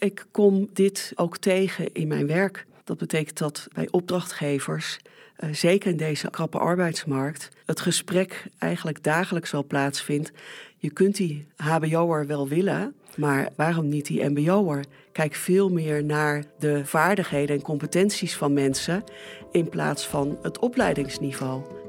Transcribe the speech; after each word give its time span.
ik 0.00 0.26
kom 0.30 0.68
dit 0.72 1.12
ook 1.14 1.38
tegen 1.38 1.92
in 1.92 2.08
mijn 2.08 2.26
werk. 2.26 2.66
Dat 2.84 2.98
betekent 2.98 3.38
dat 3.38 3.68
bij 3.72 3.88
opdrachtgevers, 3.90 4.98
eh, 5.36 5.48
zeker 5.52 5.90
in 5.90 5.96
deze 5.96 6.30
krappe 6.30 6.58
arbeidsmarkt, 6.58 7.48
het 7.66 7.80
gesprek 7.80 8.44
eigenlijk 8.58 9.02
dagelijks 9.02 9.50
wel 9.50 9.64
plaatsvindt. 9.64 10.32
Je 10.76 10.90
kunt 10.90 11.16
die 11.16 11.46
HBO'er 11.56 12.26
wel 12.26 12.48
willen, 12.48 12.94
maar 13.16 13.48
waarom 13.56 13.88
niet 13.88 14.06
die 14.06 14.24
MBO'er? 14.24 14.84
Kijk 15.12 15.34
veel 15.34 15.68
meer 15.68 16.04
naar 16.04 16.44
de 16.58 16.84
vaardigheden 16.84 17.56
en 17.56 17.62
competenties 17.62 18.36
van 18.36 18.52
mensen 18.52 19.04
in 19.52 19.68
plaats 19.68 20.06
van 20.06 20.38
het 20.42 20.58
opleidingsniveau. 20.58 21.79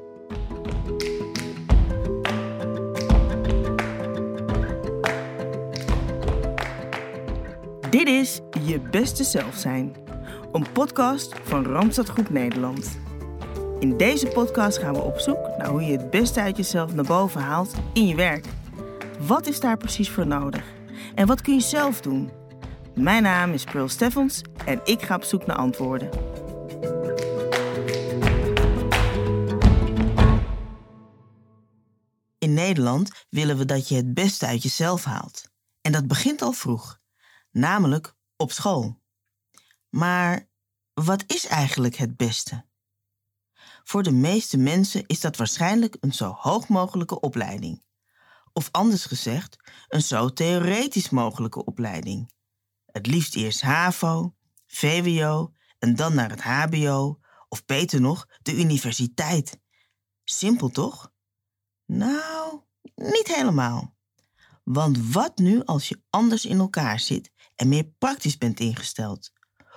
Dit 7.92 8.08
is 8.08 8.40
Je 8.66 8.80
Beste 8.80 9.24
Zelf 9.24 9.58
Zijn, 9.58 9.96
een 10.52 10.72
podcast 10.72 11.34
van 11.44 11.66
Randstad 11.66 12.10
Groep 12.10 12.30
Nederland. 12.30 13.00
In 13.80 13.98
deze 13.98 14.28
podcast 14.28 14.78
gaan 14.78 14.94
we 14.94 15.02
op 15.02 15.20
zoek 15.20 15.58
naar 15.58 15.68
hoe 15.68 15.82
je 15.82 15.98
het 15.98 16.10
beste 16.10 16.42
uit 16.42 16.58
jezelf 16.58 16.94
naar 16.94 17.06
boven 17.06 17.42
haalt 17.42 17.74
in 17.94 18.08
je 18.08 18.16
werk. 18.16 18.46
Wat 19.20 19.48
is 19.48 19.60
daar 19.60 19.78
precies 19.78 20.10
voor 20.10 20.28
nodig? 20.28 20.64
En 21.16 21.28
wat 21.28 21.42
kun 21.42 21.54
je 21.54 21.62
zelf 21.62 22.02
doen? 22.02 22.32
Mijn 22.96 23.24
naam 23.24 23.52
is 23.52 23.64
Pearl 23.64 23.90
Steffens 23.90 24.42
en 24.66 24.82
ik 24.84 25.02
ga 25.02 25.16
op 25.16 25.24
zoek 25.24 25.46
naar 25.46 25.58
antwoorden. 25.58 26.10
In 32.38 32.54
Nederland 32.54 33.26
willen 33.30 33.58
we 33.58 33.66
dat 33.66 33.88
je 33.88 33.96
het 33.96 34.14
beste 34.14 34.46
uit 34.46 34.64
jezelf 34.64 35.04
haalt. 35.04 35.44
En 35.82 35.92
dat 35.92 36.08
begint 36.08 36.42
al 36.42 36.52
vroeg 36.52 37.00
namelijk 37.52 38.16
op 38.36 38.52
school. 38.52 39.02
Maar 39.90 40.50
wat 40.94 41.24
is 41.28 41.48
eigenlijk 41.48 41.96
het 41.96 42.18
beste? 42.18 42.66
Voor 43.84 44.04
de 44.04 44.12
meeste 44.12 44.58
mensen 44.58 45.04
is 45.08 45.20
dat 45.20 45.38
waarschijnlijk 45.38 45.98
een 46.00 46.14
zo 46.14 46.32
hoog 46.32 46.68
mogelijke 46.68 47.20
opleiding. 47.20 47.84
Of 48.54 48.70
anders 48.72 49.06
gezegd, 49.06 49.58
een 49.88 50.02
zo 50.02 50.30
theoretisch 50.30 51.10
mogelijke 51.10 51.66
opleiding. 51.66 52.32
Het 52.86 53.08
liefst 53.08 53.36
eerst 53.36 53.62
HAVO, 53.62 54.36
VWO 54.68 55.54
en 55.80 55.96
dan 55.96 56.16
naar 56.16 56.30
het 56.30 56.42
HBO, 56.42 57.20
of 57.50 57.66
beter 57.66 58.02
nog, 58.02 58.28
de 58.42 58.56
universiteit. 58.56 59.60
Simpel 60.24 60.70
toch? 60.70 61.12
Nou, 61.86 62.62
niet 62.96 63.36
helemaal. 63.36 63.96
Want 64.64 65.12
wat 65.12 65.38
nu 65.38 65.64
als 65.64 65.90
je 65.90 66.02
anders 66.10 66.46
in 66.46 66.60
elkaar 66.60 67.00
zit 67.00 67.32
en 67.62 67.68
meer 67.68 67.92
praktisch 67.98 68.38
bent 68.38 68.60
ingesteld? 68.60 69.32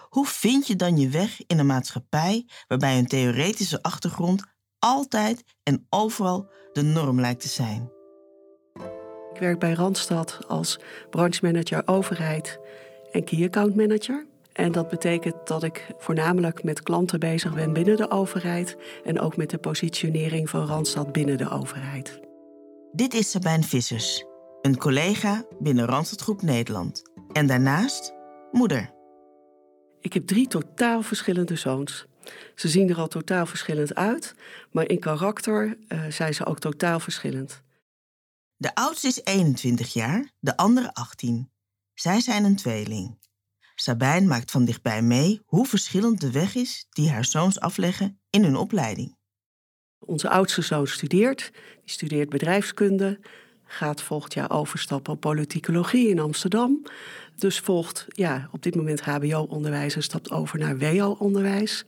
Hoe 0.09 0.27
vind 0.27 0.67
je 0.67 0.77
dan 0.77 0.97
je 0.97 1.09
weg 1.09 1.47
in 1.47 1.59
een 1.59 1.67
maatschappij 1.67 2.49
waarbij 2.69 2.99
een 2.99 3.07
theoretische 3.07 3.83
achtergrond 3.83 4.43
altijd 4.79 5.43
en 5.63 5.87
overal 5.91 6.51
de 6.73 6.83
norm 6.83 7.21
lijkt 7.21 7.41
te 7.41 7.49
zijn? 7.49 7.91
Ik 9.33 9.41
werk 9.41 9.59
bij 9.59 9.73
Randstad 9.73 10.39
als 10.49 10.79
branchemanager 11.11 11.83
overheid 11.87 12.59
en 13.13 13.25
key 13.25 13.45
account 13.45 13.75
manager. 13.75 14.27
En 14.53 14.73
dat 14.73 14.89
betekent 14.89 15.47
dat 15.47 15.63
ik 15.63 15.87
voornamelijk 15.99 16.63
met 16.63 16.83
klanten 16.83 17.21
bezig 17.21 17.55
ben 17.55 17.73
binnen 17.73 17.97
de 17.97 18.11
overheid 18.11 18.77
en 19.05 19.21
ook 19.21 19.37
met 19.37 19.51
de 19.51 19.59
positionering 19.59 20.51
van 20.51 20.67
Randstad 20.67 21.13
binnen 21.13 21.39
de 21.39 21.51
overheid. 21.51 22.21
Dit 22.93 23.15
is 23.15 23.31
Sabijn 23.31 23.65
Vissers, 23.65 24.25
een 24.63 24.77
collega 24.77 25.45
binnen 25.59 25.87
Randstad 25.87 26.21
Groep 26.21 26.43
Nederland. 26.43 27.14
En 27.35 27.47
daarnaast 27.47 28.15
moeder. 28.53 28.93
Ik 30.01 30.13
heb 30.13 30.27
drie 30.27 30.47
totaal 30.47 31.03
verschillende 31.03 31.57
zoons. 31.57 32.07
Ze 32.55 32.69
zien 32.69 32.91
er 32.91 32.99
al 32.99 33.09
totaal 33.09 33.47
verschillend 33.47 33.95
uit, 33.95 34.35
maar 34.71 34.89
in 34.89 34.99
karakter 34.99 35.79
uh, 35.89 36.05
zijn 36.09 36.35
ze 36.35 36.47
ook 36.47 36.59
totaal 36.59 37.01
verschillend. 37.01 37.63
De 38.57 38.75
oudste 38.75 39.07
is 39.07 39.25
21 39.25 39.93
jaar, 39.93 40.31
de 40.39 40.57
andere 40.57 40.95
18. 40.95 41.51
Zij 41.95 42.21
zijn 42.21 42.45
een 42.45 42.57
tweeling. 42.57 43.19
Sabijn 43.75 44.27
maakt 44.27 44.51
van 44.51 44.65
dichtbij 44.65 45.03
mee 45.03 45.41
hoe 45.45 45.67
verschillend 45.67 46.21
de 46.21 46.31
weg 46.31 46.55
is 46.55 46.87
die 46.91 47.11
haar 47.11 47.25
zoons 47.25 47.61
afleggen 47.61 48.21
in 48.31 48.45
hun 48.45 48.57
opleiding. 48.57 49.17
Onze 49.99 50.29
oudste 50.29 50.63
zoon 50.63 50.87
studeert. 50.87 51.51
Die 51.53 51.91
studeert 51.91 52.29
bedrijfskunde 52.29 53.21
gaat 53.75 54.03
volgend 54.03 54.35
jaar 54.35 54.51
overstappen 54.51 55.13
op 55.13 55.21
politicologie 55.21 56.09
in 56.09 56.19
Amsterdam. 56.19 56.83
Dus 57.37 57.61
volgt 57.61 58.07
ja, 58.09 58.49
op 58.53 58.63
dit 58.63 58.75
moment 58.75 59.01
HBO-onderwijs 59.01 59.95
en 59.95 60.03
stapt 60.03 60.31
over 60.31 60.59
naar 60.59 60.79
WO-onderwijs. 60.79 61.85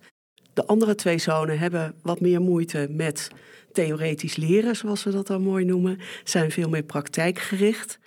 De 0.52 0.66
andere 0.66 0.94
twee 0.94 1.19
zonen 1.19 1.58
hebben 1.58 1.94
wat 2.02 2.20
meer 2.20 2.41
moeite 2.41 2.88
met 2.91 3.30
theoretisch 3.72 4.36
leren, 4.36 4.76
zoals 4.76 5.04
we 5.04 5.10
dat 5.10 5.26
dan 5.26 5.42
mooi 5.42 5.64
noemen, 5.64 6.00
zijn 6.25 6.50
veel 6.50 6.69
meer 6.69 6.82
praktijkgericht. 6.82 7.98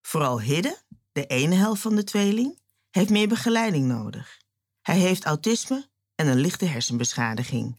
Vooral 0.00 0.40
Hidde, 0.40 0.76
de 1.12 1.26
ene 1.26 1.54
helft 1.54 1.82
van 1.82 1.94
de 1.94 2.04
tweeling, 2.04 2.58
heeft 2.90 3.10
meer 3.10 3.28
begeleiding 3.28 3.86
nodig. 3.86 4.38
Hij 4.80 4.98
heeft 4.98 5.24
autisme 5.24 5.88
en 6.14 6.26
een 6.26 6.40
lichte 6.40 6.64
hersenbeschadiging. 6.64 7.78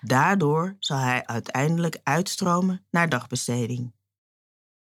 Daardoor 0.00 0.76
zal 0.78 0.98
hij 0.98 1.26
uiteindelijk 1.26 2.00
uitstromen 2.02 2.86
naar 2.90 3.08
dagbesteding. 3.08 3.92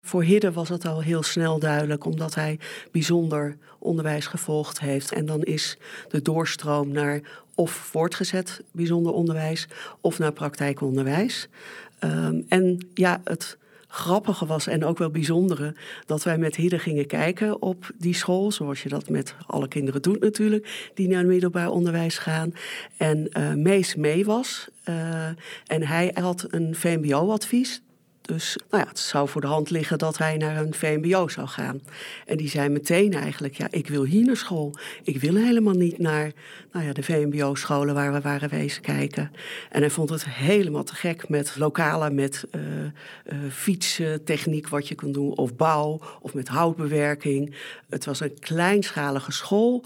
Voor 0.05 0.23
Hidde 0.23 0.53
was 0.53 0.69
het 0.69 0.85
al 0.85 1.01
heel 1.01 1.23
snel 1.23 1.59
duidelijk, 1.59 2.05
omdat 2.05 2.35
hij 2.35 2.59
bijzonder 2.91 3.57
onderwijs 3.79 4.27
gevolgd 4.27 4.81
heeft. 4.81 5.13
En 5.13 5.27
dan 5.27 5.43
is 5.43 5.77
de 6.09 6.23
doorstroom 6.23 6.93
naar 6.93 7.21
of 7.55 7.71
voortgezet 7.71 8.63
bijzonder 8.71 9.13
onderwijs 9.13 9.69
of 10.01 10.19
naar 10.19 10.33
praktijkonderwijs. 10.33 11.49
Um, 12.01 12.45
en 12.49 12.89
ja, 12.95 13.21
het 13.25 13.59
grappige 13.89 14.47
was 14.47 14.67
en 14.67 14.85
ook 14.85 14.99
wel 14.99 15.11
bijzondere 15.11 15.75
dat 16.07 16.23
wij 16.23 16.39
met 16.39 16.57
Hidde 16.57 16.79
gingen 16.79 17.07
kijken 17.07 17.63
op 17.63 17.91
die 17.99 18.15
school, 18.15 18.53
zoals 18.53 18.83
je 18.83 18.89
dat 18.89 19.09
met 19.09 19.35
alle 19.47 19.69
kinderen 19.69 20.03
doet 20.03 20.21
natuurlijk, 20.21 20.91
die 20.95 21.09
naar 21.09 21.27
middelbaar 21.27 21.71
onderwijs 21.71 22.19
gaan. 22.19 22.55
En 22.97 23.29
uh, 23.39 23.55
Mees 23.55 23.95
mee 23.95 24.25
was. 24.25 24.69
Uh, 24.89 25.27
en 25.67 25.83
hij 25.83 26.11
had 26.15 26.47
een 26.51 26.75
VMBO-advies. 26.75 27.83
Dus 28.23 28.57
nou 28.71 28.83
ja, 28.83 28.89
het 28.89 28.99
zou 28.99 29.29
voor 29.29 29.41
de 29.41 29.47
hand 29.47 29.71
liggen 29.71 29.99
dat 29.99 30.19
hij 30.19 30.37
naar 30.37 30.57
een 30.57 30.75
VMBO 30.75 31.29
zou 31.29 31.49
gaan. 31.49 31.81
En 32.27 32.37
die 32.37 32.49
zei 32.49 32.69
meteen 32.69 33.13
eigenlijk, 33.13 33.55
ja, 33.55 33.67
ik 33.71 33.89
wil 33.89 34.05
hier 34.05 34.25
naar 34.25 34.37
school. 34.37 34.75
Ik 35.03 35.21
wil 35.21 35.35
helemaal 35.35 35.75
niet 35.75 35.99
naar 35.99 36.33
nou 36.73 36.87
ja, 36.87 36.93
de 36.93 37.03
VMBO-scholen 37.03 37.95
waar 37.95 38.13
we 38.13 38.21
waren 38.21 38.49
wezen 38.49 38.83
kijken. 38.83 39.33
En 39.71 39.81
hij 39.81 39.91
vond 39.91 40.11
het 40.11 40.25
helemaal 40.25 40.85
te 40.85 40.95
gek 40.95 41.29
met 41.29 41.57
lokalen, 41.57 42.15
met 42.15 42.45
uh, 42.55 42.63
uh, 42.63 43.51
fietstechniek 43.51 44.69
wat 44.69 44.89
je 44.89 44.95
kunt 44.95 45.15
doen, 45.15 45.37
of 45.37 45.57
bouw, 45.57 46.01
of 46.21 46.35
met 46.35 46.49
houtbewerking. 46.49 47.57
Het 47.89 48.05
was 48.05 48.21
een 48.21 48.39
kleinschalige 48.39 49.33
school 49.33 49.85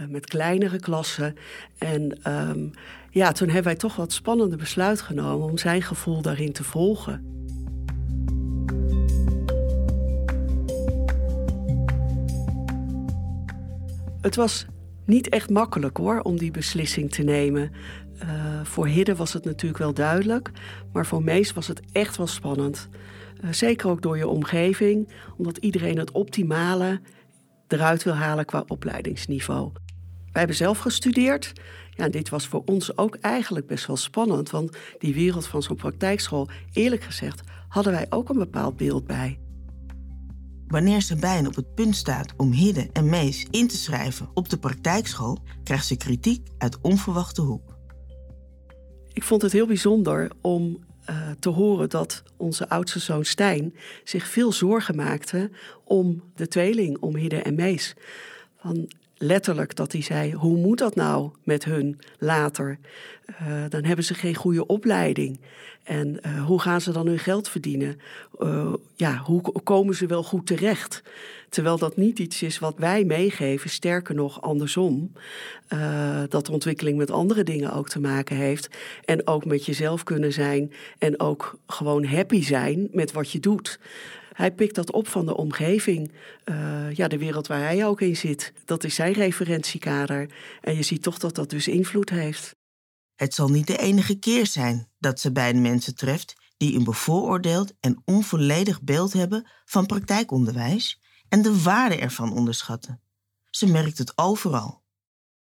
uh, 0.00 0.06
met 0.08 0.26
kleinere 0.26 0.80
klassen. 0.80 1.36
En 1.78 2.32
um, 2.32 2.70
ja, 3.10 3.32
toen 3.32 3.48
hebben 3.48 3.64
wij 3.66 3.76
toch 3.76 3.96
wat 3.96 4.12
spannende 4.12 4.56
besluit 4.56 5.00
genomen 5.00 5.48
om 5.48 5.58
zijn 5.58 5.82
gevoel 5.82 6.22
daarin 6.22 6.52
te 6.52 6.64
volgen. 6.64 7.35
Het 14.26 14.36
was 14.36 14.66
niet 15.04 15.28
echt 15.28 15.50
makkelijk 15.50 15.96
hoor 15.96 16.20
om 16.20 16.38
die 16.38 16.50
beslissing 16.50 17.10
te 17.10 17.22
nemen. 17.22 17.72
Uh, 18.22 18.64
voor 18.64 18.86
Hidde 18.86 19.16
was 19.16 19.32
het 19.32 19.44
natuurlijk 19.44 19.78
wel 19.78 19.94
duidelijk, 19.94 20.50
maar 20.92 21.06
voor 21.06 21.22
Mees 21.22 21.52
was 21.52 21.66
het 21.66 21.80
echt 21.92 22.16
wel 22.16 22.26
spannend. 22.26 22.88
Uh, 23.44 23.52
zeker 23.52 23.88
ook 23.88 24.02
door 24.02 24.16
je 24.16 24.28
omgeving, 24.28 25.08
omdat 25.36 25.56
iedereen 25.56 25.98
het 25.98 26.10
optimale 26.10 27.00
eruit 27.68 28.02
wil 28.02 28.14
halen 28.14 28.44
qua 28.44 28.64
opleidingsniveau. 28.66 29.70
Wij 30.04 30.30
hebben 30.32 30.56
zelf 30.56 30.78
gestudeerd. 30.78 31.52
Ja, 31.90 32.08
dit 32.08 32.28
was 32.28 32.46
voor 32.46 32.62
ons 32.64 32.96
ook 32.98 33.16
eigenlijk 33.16 33.66
best 33.66 33.86
wel 33.86 33.96
spannend, 33.96 34.50
want 34.50 34.76
die 34.98 35.14
wereld 35.14 35.46
van 35.46 35.62
zo'n 35.62 35.76
praktijkschool, 35.76 36.48
eerlijk 36.72 37.02
gezegd, 37.02 37.40
hadden 37.68 37.92
wij 37.92 38.06
ook 38.08 38.28
een 38.28 38.38
bepaald 38.38 38.76
beeld 38.76 39.06
bij. 39.06 39.38
Wanneer 40.68 41.02
Sabijn 41.02 41.46
op 41.46 41.54
het 41.54 41.74
punt 41.74 41.96
staat 41.96 42.32
om 42.36 42.52
Hidde 42.52 42.88
en 42.92 43.08
Mees 43.08 43.46
in 43.50 43.68
te 43.68 43.76
schrijven 43.76 44.28
op 44.34 44.48
de 44.48 44.58
praktijkschool, 44.58 45.38
krijgt 45.62 45.86
ze 45.86 45.96
kritiek 45.96 46.48
uit 46.58 46.78
onverwachte 46.80 47.40
hoek. 47.42 47.76
Ik 49.12 49.22
vond 49.22 49.42
het 49.42 49.52
heel 49.52 49.66
bijzonder 49.66 50.30
om 50.40 50.84
uh, 51.10 51.30
te 51.38 51.48
horen 51.48 51.90
dat 51.90 52.22
onze 52.36 52.68
oudste 52.68 52.98
zoon 52.98 53.24
Stijn 53.24 53.74
zich 54.04 54.26
veel 54.26 54.52
zorgen 54.52 54.96
maakte 54.96 55.50
om 55.84 56.22
de 56.34 56.48
tweeling, 56.48 56.98
om 56.98 57.16
Hidde 57.16 57.42
en 57.42 57.54
Mees. 57.54 57.94
Van, 58.56 58.90
letterlijk 59.18 59.76
dat 59.76 59.92
hij 59.92 60.02
zei: 60.02 60.32
hoe 60.32 60.56
moet 60.56 60.78
dat 60.78 60.94
nou 60.94 61.30
met 61.42 61.64
hun 61.64 62.00
later? 62.18 62.78
Uh, 63.30 63.64
dan 63.68 63.84
hebben 63.84 64.04
ze 64.04 64.14
geen 64.14 64.34
goede 64.34 64.66
opleiding. 64.66 65.40
En 65.82 66.18
uh, 66.26 66.44
hoe 66.44 66.60
gaan 66.60 66.80
ze 66.80 66.92
dan 66.92 67.06
hun 67.06 67.18
geld 67.18 67.48
verdienen? 67.48 68.00
Uh, 68.38 68.72
ja, 68.94 69.16
hoe 69.16 69.42
komen 69.62 69.94
ze 69.94 70.06
wel 70.06 70.22
goed 70.22 70.46
terecht? 70.46 71.02
Terwijl 71.48 71.78
dat 71.78 71.96
niet 71.96 72.18
iets 72.18 72.42
is 72.42 72.58
wat 72.58 72.74
wij 72.78 73.04
meegeven, 73.04 73.70
sterker 73.70 74.14
nog 74.14 74.42
andersom. 74.42 75.12
dat 76.28 76.48
ontwikkeling 76.48 76.98
met 76.98 77.10
andere 77.10 77.42
dingen 77.42 77.72
ook 77.72 77.88
te 77.88 78.00
maken 78.00 78.36
heeft. 78.36 78.68
En 79.04 79.26
ook 79.26 79.44
met 79.44 79.64
jezelf 79.66 80.02
kunnen 80.02 80.32
zijn. 80.32 80.72
En 80.98 81.20
ook 81.20 81.58
gewoon 81.66 82.04
happy 82.04 82.42
zijn 82.42 82.88
met 82.92 83.12
wat 83.12 83.30
je 83.30 83.40
doet. 83.40 83.78
Hij 84.36 84.52
pikt 84.52 84.74
dat 84.74 84.92
op 84.92 85.08
van 85.08 85.26
de 85.26 85.36
omgeving, 85.36 86.12
uh, 86.44 86.92
ja, 86.92 87.08
de 87.08 87.18
wereld 87.18 87.46
waar 87.46 87.60
hij 87.60 87.86
ook 87.86 88.00
in 88.00 88.16
zit. 88.16 88.52
Dat 88.64 88.84
is 88.84 88.94
zijn 88.94 89.12
referentiekader. 89.12 90.30
En 90.60 90.76
je 90.76 90.82
ziet 90.82 91.02
toch 91.02 91.18
dat 91.18 91.34
dat 91.34 91.50
dus 91.50 91.68
invloed 91.68 92.10
heeft. 92.10 92.56
Het 93.14 93.34
zal 93.34 93.48
niet 93.48 93.66
de 93.66 93.78
enige 93.78 94.18
keer 94.18 94.46
zijn 94.46 94.88
dat 94.98 95.20
ze 95.20 95.32
beide 95.32 95.58
mensen 95.58 95.94
treft 95.94 96.34
die 96.56 96.76
een 96.76 96.84
bevooroordeeld 96.84 97.72
en 97.80 98.02
onvolledig 98.04 98.82
beeld 98.82 99.12
hebben 99.12 99.48
van 99.64 99.86
praktijkonderwijs 99.86 101.00
en 101.28 101.42
de 101.42 101.62
waarde 101.62 101.96
ervan 101.96 102.32
onderschatten. 102.32 103.00
Ze 103.50 103.66
merkt 103.66 103.98
het 103.98 104.12
overal 104.18 104.82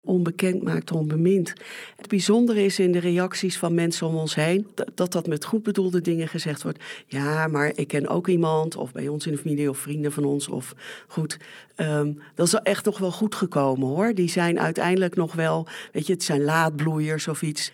onbekend 0.06 0.62
maakt 0.62 0.92
onbemind. 0.92 1.52
Het 1.96 2.08
bijzondere 2.08 2.64
is 2.64 2.78
in 2.78 2.92
de 2.92 2.98
reacties 2.98 3.58
van 3.58 3.74
mensen 3.74 4.06
om 4.06 4.16
ons 4.16 4.34
heen 4.34 4.66
dat 4.94 5.12
dat 5.12 5.26
met 5.26 5.44
goed 5.44 5.62
bedoelde 5.62 6.00
dingen 6.00 6.28
gezegd 6.28 6.62
wordt. 6.62 6.78
Ja, 7.06 7.46
maar 7.46 7.72
ik 7.74 7.88
ken 7.88 8.08
ook 8.08 8.28
iemand, 8.28 8.76
of 8.76 8.92
bij 8.92 9.08
ons 9.08 9.26
in 9.26 9.32
de 9.32 9.38
familie, 9.38 9.70
of 9.70 9.78
vrienden 9.78 10.12
van 10.12 10.24
ons, 10.24 10.48
of 10.48 10.74
goed. 11.08 11.38
Um, 11.76 12.18
dat 12.34 12.46
is 12.46 12.54
echt 12.54 12.84
nog 12.84 12.98
wel 12.98 13.12
goed 13.12 13.34
gekomen 13.34 13.88
hoor. 13.88 14.14
Die 14.14 14.28
zijn 14.28 14.60
uiteindelijk 14.60 15.14
nog 15.14 15.34
wel, 15.34 15.66
weet 15.92 16.06
je, 16.06 16.12
het 16.12 16.22
zijn 16.22 16.44
laadbloeiers 16.44 17.28
of 17.28 17.42
iets. 17.42 17.72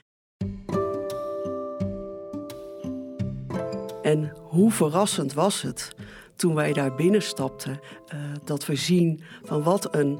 En 4.02 4.32
hoe 4.34 4.70
verrassend 4.70 5.32
was 5.32 5.62
het 5.62 5.94
toen 6.37 6.55
wij 6.55 6.73
daar 6.73 6.94
binnenstapten, 6.94 7.81
uh, 8.14 8.20
dat 8.44 8.67
we 8.67 8.76
zien 8.76 9.20
van 9.43 9.62
wat 9.62 9.94
een 9.94 10.19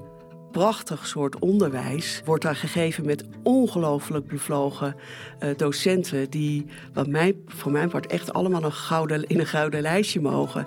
prachtig 0.53 1.07
soort 1.07 1.39
onderwijs 1.39 2.23
wordt 2.25 2.43
daar 2.43 2.57
gegeven 2.57 3.07
met 3.07 3.25
ongelooflijk 3.43 4.27
bevlogen 4.27 4.95
uh, 5.43 5.49
docenten 5.57 6.31
die 6.31 6.67
wat 6.93 7.07
mij, 7.07 7.37
voor 7.47 7.73
mijn 7.73 7.89
part 7.89 8.07
echt 8.07 8.33
allemaal 8.33 8.63
een 8.63 8.73
gouden, 8.73 9.27
in 9.27 9.39
een 9.39 9.47
gouden 9.47 9.83
lijstje 9.83 10.21
mogen. 10.21 10.67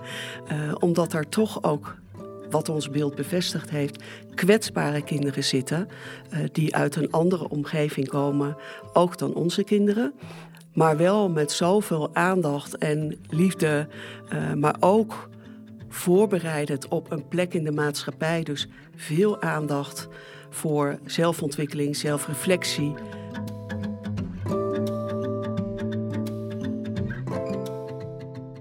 Uh, 0.52 0.76
omdat 0.80 1.14
er 1.14 1.30
toch 1.30 1.64
ook 1.64 1.96
wat 2.50 2.70
ons 2.70 2.90
beeld 2.90 3.16
bevestigd 3.16 3.70
heeft, 3.70 4.04
kwetsbare 4.34 5.02
kinderen 5.02 5.44
zitten 5.44 5.88
uh, 6.34 6.40
die 6.52 6.76
uit 6.76 6.96
een 6.96 7.12
andere 7.12 7.50
omgeving 7.50 8.08
komen, 8.08 8.58
ook 8.94 9.18
dan 9.18 9.34
onze 9.34 9.64
kinderen. 9.64 10.14
Maar 10.74 10.98
wel 10.98 11.30
met 11.30 11.52
zoveel 11.52 12.10
aandacht 12.14 12.78
en 12.78 13.18
liefde, 13.30 13.88
maar 14.56 14.76
ook 14.80 15.30
voorbereidend 15.96 16.88
op 16.88 17.12
een 17.12 17.28
plek 17.28 17.54
in 17.54 17.64
de 17.64 17.72
maatschappij. 17.72 18.44
Dus 18.44 18.68
veel 18.96 19.42
aandacht 19.42 20.08
voor 20.50 21.00
zelfontwikkeling, 21.06 21.96
zelfreflectie. 21.96 22.94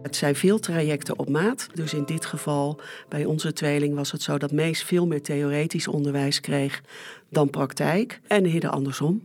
Het 0.02 0.16
zijn 0.16 0.34
veel 0.34 0.58
trajecten 0.58 1.18
op 1.18 1.28
maat. 1.28 1.68
Dus 1.74 1.94
in 1.94 2.04
dit 2.04 2.26
geval, 2.26 2.80
bij 3.08 3.24
onze 3.24 3.52
tweeling, 3.52 3.94
was 3.94 4.12
het 4.12 4.22
zo 4.22 4.38
dat 4.38 4.52
Mees 4.52 4.82
veel 4.82 5.06
meer 5.06 5.22
theoretisch 5.22 5.88
onderwijs 5.88 6.40
kreeg 6.40 6.82
dan 7.28 7.50
praktijk. 7.50 8.20
En 8.26 8.44
Hidde 8.44 8.68
andersom. 8.68 9.22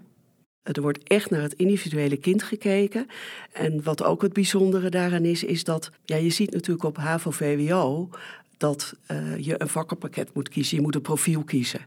Er 0.64 0.82
wordt 0.82 1.04
echt 1.04 1.30
naar 1.30 1.42
het 1.42 1.54
individuele 1.54 2.18
kind 2.18 2.44
gekeken. 2.44 3.08
En 3.52 3.84
wat 3.84 4.04
ook 4.04 4.22
het 4.22 4.34
bijzondere 4.34 4.90
daaraan 4.90 5.26
is, 5.26 5.44
is 5.44 5.64
dat 5.64 5.92
ja, 6.06 6.16
je 6.16 6.30
ziet 6.30 6.52
natuurlijk 6.52 6.84
op 6.84 6.98
HAVO-VWO 6.98 8.10
dat 8.58 8.94
uh, 9.12 9.38
je 9.38 9.62
een 9.62 9.70
vakkenpakket 9.70 10.34
moet 10.34 10.50
kiezen. 10.50 10.78
Je 10.78 10.84
moet 10.84 10.96
een 10.96 11.02
profiel 11.02 11.44
kiezen. 11.44 11.80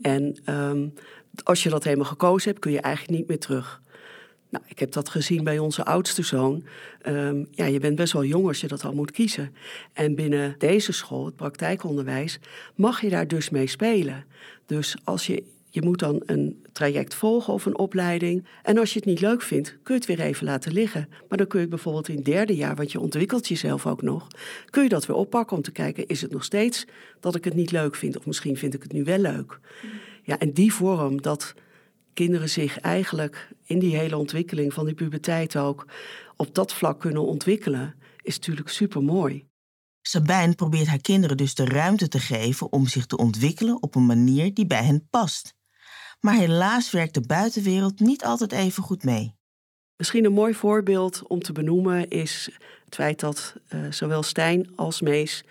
En 0.00 0.36
um, 0.54 0.92
als 1.42 1.62
je 1.62 1.68
dat 1.68 1.84
helemaal 1.84 2.06
gekozen 2.06 2.48
hebt, 2.48 2.60
kun 2.62 2.72
je 2.72 2.80
eigenlijk 2.80 3.18
niet 3.18 3.28
meer 3.28 3.38
terug. 3.38 3.82
Nou, 4.50 4.64
ik 4.68 4.78
heb 4.78 4.92
dat 4.92 5.08
gezien 5.08 5.44
bij 5.44 5.58
onze 5.58 5.84
oudste 5.84 6.22
zoon. 6.22 6.64
Um, 7.06 7.48
ja, 7.50 7.64
je 7.64 7.78
bent 7.78 7.96
best 7.96 8.12
wel 8.12 8.24
jong 8.24 8.46
als 8.46 8.60
je 8.60 8.66
dat 8.66 8.84
al 8.84 8.94
moet 8.94 9.10
kiezen. 9.10 9.54
En 9.92 10.14
binnen 10.14 10.54
deze 10.58 10.92
school, 10.92 11.24
het 11.24 11.36
praktijkonderwijs, 11.36 12.38
mag 12.74 13.00
je 13.00 13.08
daar 13.08 13.28
dus 13.28 13.50
mee 13.50 13.66
spelen. 13.66 14.24
Dus 14.66 14.96
als 15.04 15.26
je 15.26 15.42
je 15.74 15.82
moet 15.82 15.98
dan 15.98 16.22
een 16.26 16.64
traject 16.72 17.14
volgen 17.14 17.52
of 17.52 17.66
een 17.66 17.78
opleiding. 17.78 18.46
En 18.62 18.78
als 18.78 18.92
je 18.92 18.98
het 18.98 19.08
niet 19.08 19.20
leuk 19.20 19.42
vindt, 19.42 19.76
kun 19.82 19.94
je 19.94 20.00
het 20.00 20.06
weer 20.06 20.20
even 20.26 20.44
laten 20.44 20.72
liggen. 20.72 21.08
Maar 21.28 21.38
dan 21.38 21.46
kun 21.46 21.60
je 21.60 21.68
bijvoorbeeld 21.68 22.08
in 22.08 22.16
het 22.16 22.24
derde 22.24 22.56
jaar, 22.56 22.74
want 22.74 22.92
je 22.92 23.00
ontwikkelt 23.00 23.48
jezelf 23.48 23.86
ook 23.86 24.02
nog, 24.02 24.26
kun 24.70 24.82
je 24.82 24.88
dat 24.88 25.06
weer 25.06 25.16
oppakken 25.16 25.56
om 25.56 25.62
te 25.62 25.70
kijken, 25.70 26.06
is 26.06 26.20
het 26.20 26.30
nog 26.30 26.44
steeds 26.44 26.86
dat 27.20 27.34
ik 27.34 27.44
het 27.44 27.54
niet 27.54 27.70
leuk 27.70 27.94
vind? 27.94 28.18
Of 28.18 28.26
misschien 28.26 28.56
vind 28.56 28.74
ik 28.74 28.82
het 28.82 28.92
nu 28.92 29.04
wel 29.04 29.18
leuk. 29.18 29.60
Ja, 30.22 30.38
en 30.38 30.52
die 30.52 30.72
vorm 30.72 31.22
dat 31.22 31.54
kinderen 32.12 32.48
zich 32.48 32.78
eigenlijk 32.78 33.48
in 33.64 33.78
die 33.78 33.96
hele 33.96 34.16
ontwikkeling 34.16 34.74
van 34.74 34.84
die 34.84 34.94
puberteit 34.94 35.56
ook 35.56 35.86
op 36.36 36.54
dat 36.54 36.74
vlak 36.74 37.00
kunnen 37.00 37.26
ontwikkelen, 37.26 37.94
is 38.22 38.36
natuurlijk 38.36 38.68
super 38.68 39.02
mooi. 39.02 39.46
Sabijn 40.02 40.54
probeert 40.54 40.86
haar 40.86 41.00
kinderen 41.00 41.36
dus 41.36 41.54
de 41.54 41.64
ruimte 41.64 42.08
te 42.08 42.20
geven 42.20 42.72
om 42.72 42.86
zich 42.86 43.06
te 43.06 43.16
ontwikkelen 43.16 43.82
op 43.82 43.94
een 43.94 44.06
manier 44.06 44.54
die 44.54 44.66
bij 44.66 44.84
hen 44.84 45.06
past. 45.10 45.54
Maar 46.24 46.34
helaas 46.34 46.90
werkt 46.90 47.14
de 47.14 47.20
buitenwereld 47.20 48.00
niet 48.00 48.24
altijd 48.24 48.52
even 48.52 48.82
goed 48.82 49.04
mee. 49.04 49.34
Misschien 49.96 50.24
een 50.24 50.32
mooi 50.32 50.54
voorbeeld 50.54 51.22
om 51.26 51.40
te 51.40 51.52
benoemen 51.52 52.08
is 52.08 52.50
het 52.84 52.94
feit 52.94 53.20
dat 53.20 53.54
uh, 53.74 53.80
zowel 53.90 54.22
Stijn 54.22 54.72
als 54.76 55.00
Mees 55.00 55.44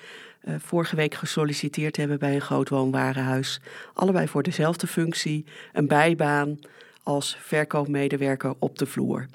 uh, 0.44 0.56
vorige 0.60 0.96
week 0.96 1.14
gesolliciteerd 1.14 1.98
hebben 1.98 2.20
bij 2.20 2.36
een 2.36 2.42
groot 2.42 2.70
woonwarenhuis. 2.70 3.62
Allebei 3.94 4.28
voor 4.28 4.44
dezelfde 4.44 4.88
functie, 4.88 5.46
een 5.74 5.88
bijbaan 5.88 6.60
als 7.04 7.38
verkoopmedewerker 7.40 8.56
op 8.60 8.78
de 8.78 8.86
vloer. 8.86 9.26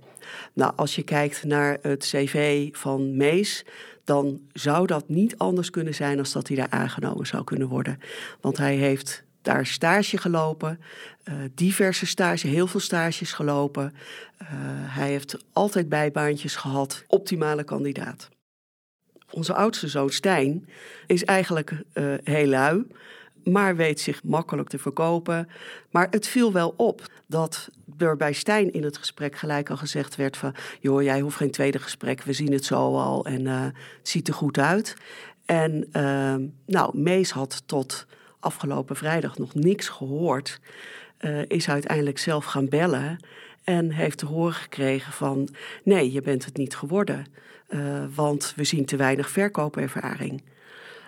Nou, 0.53 0.73
als 0.77 0.95
je 0.95 1.03
kijkt 1.03 1.45
naar 1.45 1.79
het 1.83 2.05
cv 2.05 2.69
van 2.73 3.17
Mees, 3.17 3.65
dan 4.05 4.41
zou 4.53 4.87
dat 4.87 5.09
niet 5.09 5.39
anders 5.39 5.71
kunnen 5.71 5.95
zijn 5.95 6.17
dan 6.17 6.27
dat 6.33 6.49
hij 6.49 6.57
daar 6.57 6.71
aangenomen 6.71 7.27
zou 7.27 7.45
kunnen 7.45 7.69
worden. 7.69 7.99
Want 8.41 8.57
hij 8.57 8.77
heeft 8.77 9.27
daar 9.43 9.67
stage 9.67 10.19
gelopen, 10.19 10.81
uh, 11.25 11.35
diverse 11.55 12.07
stages, 12.07 12.43
heel 12.43 12.67
veel 12.67 12.81
stages 12.81 13.33
gelopen. 13.33 13.95
Uh, 14.43 14.49
hij 14.95 15.09
heeft 15.09 15.37
altijd 15.53 15.89
bijbaantjes 15.89 16.57
gehad, 16.57 17.05
optimale 17.07 17.65
kandidaat. 17.65 18.29
Onze 19.31 19.55
oudste 19.55 19.89
zoon 19.89 20.11
Stijn 20.11 20.69
is 21.07 21.25
eigenlijk 21.25 21.83
uh, 21.95 22.15
heel 22.23 22.47
lui, 22.47 22.87
maar 23.45 23.77
weet 23.77 24.01
zich 24.01 24.23
makkelijk 24.23 24.69
te 24.69 24.79
verkopen. 24.79 25.49
Maar 25.91 26.07
het 26.11 26.27
viel 26.27 26.53
wel 26.53 26.75
op 26.77 27.11
dat 27.27 27.71
er 27.99 28.17
bij 28.17 28.33
Stijn 28.33 28.73
in 28.73 28.85
het 28.85 28.99
gesprek 28.99 29.37
gelijk 29.37 29.71
al 29.71 29.77
gezegd 29.77 30.17
werd 30.17 30.37
van... 30.37 30.55
joh, 30.81 31.03
jij 31.03 31.21
hoeft 31.21 31.37
geen 31.37 31.51
tweede 31.51 31.79
gesprek, 31.79 32.23
we 32.23 32.33
zien 32.33 32.53
het 32.53 32.65
zo 32.65 32.97
al 32.99 33.27
en 33.27 33.47
het 33.47 33.75
ziet 34.03 34.29
er 34.29 34.35
goed 34.35 34.59
uit. 34.59 34.97
En 35.45 35.89
nou, 36.67 36.99
Mees 36.99 37.31
had 37.31 37.63
tot 37.67 38.07
afgelopen 38.41 38.97
vrijdag 38.97 39.39
nog 39.39 39.55
niks 39.55 39.89
gehoord, 39.89 40.61
uh, 41.21 41.43
is 41.47 41.69
uiteindelijk 41.69 42.19
zelf 42.19 42.45
gaan 42.45 42.69
bellen 42.69 43.19
en 43.65 43.91
heeft 43.91 44.19
te 44.19 44.27
horen 44.27 44.55
gekregen 44.55 45.13
van 45.13 45.49
nee, 45.85 46.13
je 46.13 46.21
bent 46.21 46.45
het 46.45 46.57
niet 46.57 46.77
geworden, 46.77 47.27
uh, 47.69 48.05
want 48.15 48.53
we 48.57 48.65
zien 48.65 48.85
te 48.85 48.97
weinig 48.97 49.31
verkoopervaring. 49.31 50.43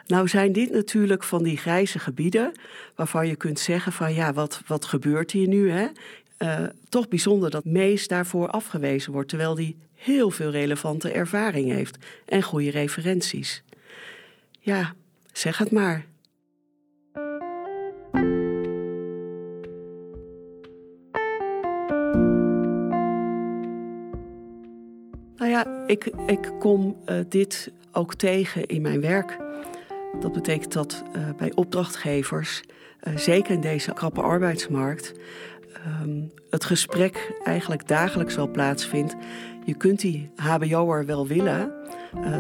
Nou 0.07 0.29
zijn 0.29 0.53
dit 0.53 0.73
natuurlijk 0.73 1.23
van 1.23 1.43
die 1.43 1.57
grijze 1.57 1.99
gebieden 1.99 2.53
waarvan 2.95 3.27
je 3.27 3.37
kunt 3.37 3.59
zeggen 3.59 3.93
van 3.93 4.15
ja, 4.15 4.33
wat, 4.33 4.63
wat 4.67 4.85
gebeurt 4.85 5.31
hier 5.31 5.49
nu? 5.49 5.71
Hè? 5.71 5.87
Uh, 6.39 6.67
toch 6.89 7.09
bijzonder 7.09 7.51
dat 7.51 7.65
Mees 7.65 8.09
daarvoor 8.09 8.49
afgewezen 8.49 9.13
wordt, 9.13 9.29
terwijl 9.29 9.57
hij 9.57 9.77
heel 9.95 10.31
veel 10.31 10.51
relevante 10.51 11.13
ervaring 11.13 11.71
heeft 11.73 11.99
en 12.25 12.43
goede 12.43 12.71
referenties. 12.71 13.63
Ja, 14.59 14.95
zeg 15.33 15.59
het 15.59 15.71
maar. 15.71 16.05
Ik, 25.91 26.11
ik 26.27 26.53
kom 26.59 26.97
uh, 27.07 27.17
dit 27.29 27.73
ook 27.93 28.15
tegen 28.15 28.67
in 28.67 28.83
mijn 28.83 29.01
werk. 29.01 29.39
Dat 30.21 30.33
betekent 30.33 30.73
dat 30.73 31.03
uh, 31.17 31.23
bij 31.37 31.53
opdrachtgevers, 31.55 32.63
uh, 33.03 33.17
zeker 33.17 33.55
in 33.55 33.61
deze 33.61 33.93
krappe 33.93 34.21
arbeidsmarkt, 34.21 35.13
um, 36.03 36.33
het 36.51 36.65
gesprek 36.65 37.33
eigenlijk 37.45 37.89
dagelijks 37.89 38.39
al 38.39 38.49
plaatsvindt. 38.49 39.17
Je 39.65 39.75
kunt 39.75 40.01
die 40.01 40.31
HBO'er 40.37 41.07
wel 41.07 41.27
willen, 41.27 41.73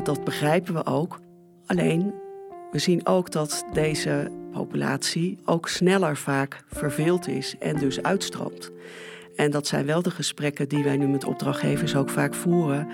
dat 0.02 0.24
begrijpen 0.24 0.74
we 0.74 0.86
ook. 0.86 1.18
Alleen, 1.66 2.14
we 2.70 2.78
zien 2.78 3.06
ook 3.06 3.30
dat 3.30 3.64
deze 3.72 4.30
populatie 4.52 5.38
ook 5.44 5.68
sneller 5.68 6.16
vaak 6.16 6.64
verveeld 6.68 7.28
is 7.28 7.54
en 7.58 7.76
dus 7.76 8.02
uitstroomt. 8.02 8.70
En 9.36 9.50
dat 9.50 9.66
zijn 9.66 9.86
wel 9.86 10.02
de 10.02 10.10
gesprekken 10.10 10.68
die 10.68 10.84
wij 10.84 10.96
nu 10.96 11.08
met 11.08 11.24
opdrachtgevers 11.24 11.96
ook 11.96 12.10
vaak 12.10 12.34
voeren. 12.34 12.88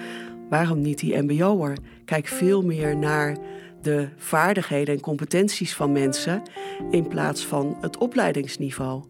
Waarom 0.48 0.80
niet 0.80 0.98
die 0.98 1.22
MBO'er? 1.22 1.78
Kijk 2.04 2.26
veel 2.26 2.62
meer 2.62 2.96
naar 2.96 3.36
de 3.82 4.08
vaardigheden 4.16 4.94
en 4.94 5.00
competenties 5.00 5.74
van 5.74 5.92
mensen 5.92 6.42
in 6.90 7.08
plaats 7.08 7.46
van 7.46 7.76
het 7.80 7.98
opleidingsniveau. 7.98 9.04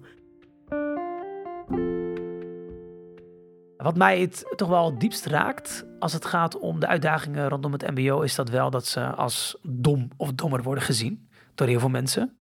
Wat 3.76 3.97
mij 3.97 4.21
het 4.21 4.52
toch 4.57 4.69
wel 4.69 4.90
het 4.90 5.00
diepst 5.00 5.26
raakt 5.26 5.87
als 5.99 6.12
het 6.12 6.25
gaat 6.25 6.59
om 6.59 6.81
de 6.81 6.87
uitdagingen 6.87 7.49
rondom 7.49 7.73
het 7.73 7.90
MBO, 7.90 8.21
is 8.21 8.35
dat 8.35 8.49
wel 8.49 8.71
dat 8.71 8.87
ze 8.87 9.07
als 9.07 9.59
dom 9.62 10.09
of 10.16 10.33
dommer 10.33 10.62
worden 10.62 10.85
gezien 10.85 11.28
door 11.55 11.66
heel 11.66 11.81
veel 11.81 11.88
mensen. 11.88 12.38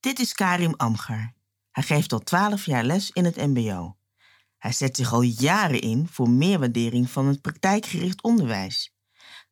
Dit 0.00 0.18
is 0.18 0.34
Karim 0.34 0.74
Amgar. 0.76 1.32
Hij 1.70 1.82
geeft 1.82 2.12
al 2.12 2.18
12 2.18 2.64
jaar 2.64 2.84
les 2.84 3.10
in 3.10 3.24
het 3.24 3.36
MBO. 3.36 3.96
Hij 4.62 4.72
zet 4.72 4.96
zich 4.96 5.12
al 5.12 5.22
jaren 5.22 5.80
in 5.80 6.06
voor 6.08 6.30
meer 6.30 6.58
waardering 6.58 7.10
van 7.10 7.26
het 7.26 7.40
praktijkgericht 7.40 8.22
onderwijs. 8.22 8.94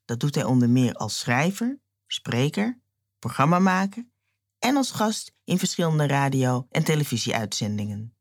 Dat 0.04 0.20
doet 0.20 0.34
hij 0.34 0.44
onder 0.44 0.70
meer 0.70 0.94
als 0.94 1.18
schrijver, 1.18 1.80
spreker, 2.06 2.80
programmamaker 3.18 4.06
en 4.58 4.76
als 4.76 4.90
gast 4.90 5.32
in 5.44 5.58
verschillende 5.58 6.06
radio- 6.06 6.66
en 6.70 6.84
televisieuitzendingen. 6.84 8.14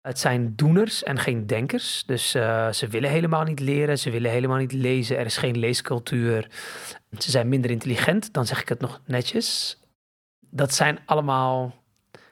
Het 0.00 0.18
zijn 0.18 0.56
doeners 0.56 1.02
en 1.02 1.18
geen 1.18 1.46
denkers. 1.46 2.04
Dus 2.06 2.34
uh, 2.34 2.72
ze 2.72 2.86
willen 2.86 3.10
helemaal 3.10 3.44
niet 3.44 3.60
leren, 3.60 3.98
ze 3.98 4.10
willen 4.10 4.30
helemaal 4.30 4.58
niet 4.58 4.72
lezen. 4.72 5.18
Er 5.18 5.26
is 5.26 5.36
geen 5.36 5.58
leescultuur. 5.58 6.50
Ze 7.18 7.30
zijn 7.30 7.48
minder 7.48 7.70
intelligent, 7.70 8.32
dan 8.32 8.46
zeg 8.46 8.60
ik 8.60 8.68
het 8.68 8.80
nog 8.80 9.00
netjes. 9.06 9.78
Dat 10.40 10.74
zijn 10.74 10.98
allemaal 11.06 11.74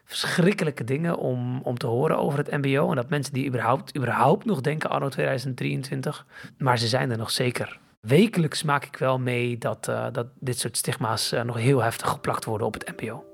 verschrikkelijke 0.06 0.84
dingen 0.84 1.18
om, 1.18 1.60
om 1.62 1.78
te 1.78 1.86
horen 1.86 2.18
over 2.18 2.38
het 2.38 2.50
MBO. 2.50 2.90
En 2.90 2.96
dat 2.96 3.08
mensen 3.08 3.32
die 3.32 3.46
überhaupt, 3.46 3.96
überhaupt 3.96 4.44
nog 4.44 4.60
denken 4.60 4.90
anno 4.90 5.08
2023. 5.08 6.26
Maar 6.58 6.78
ze 6.78 6.86
zijn 6.86 7.10
er 7.10 7.18
nog 7.18 7.30
zeker. 7.30 7.78
Wekelijks 8.00 8.62
maak 8.62 8.84
ik 8.84 8.96
wel 8.96 9.18
mee 9.18 9.58
dat, 9.58 9.88
uh, 9.88 10.06
dat 10.12 10.26
dit 10.38 10.58
soort 10.58 10.76
stigma's 10.76 11.32
uh, 11.32 11.42
nog 11.42 11.56
heel 11.56 11.82
heftig 11.82 12.08
geplakt 12.08 12.44
worden 12.44 12.66
op 12.66 12.74
het 12.74 12.92
MBO. 12.96 13.24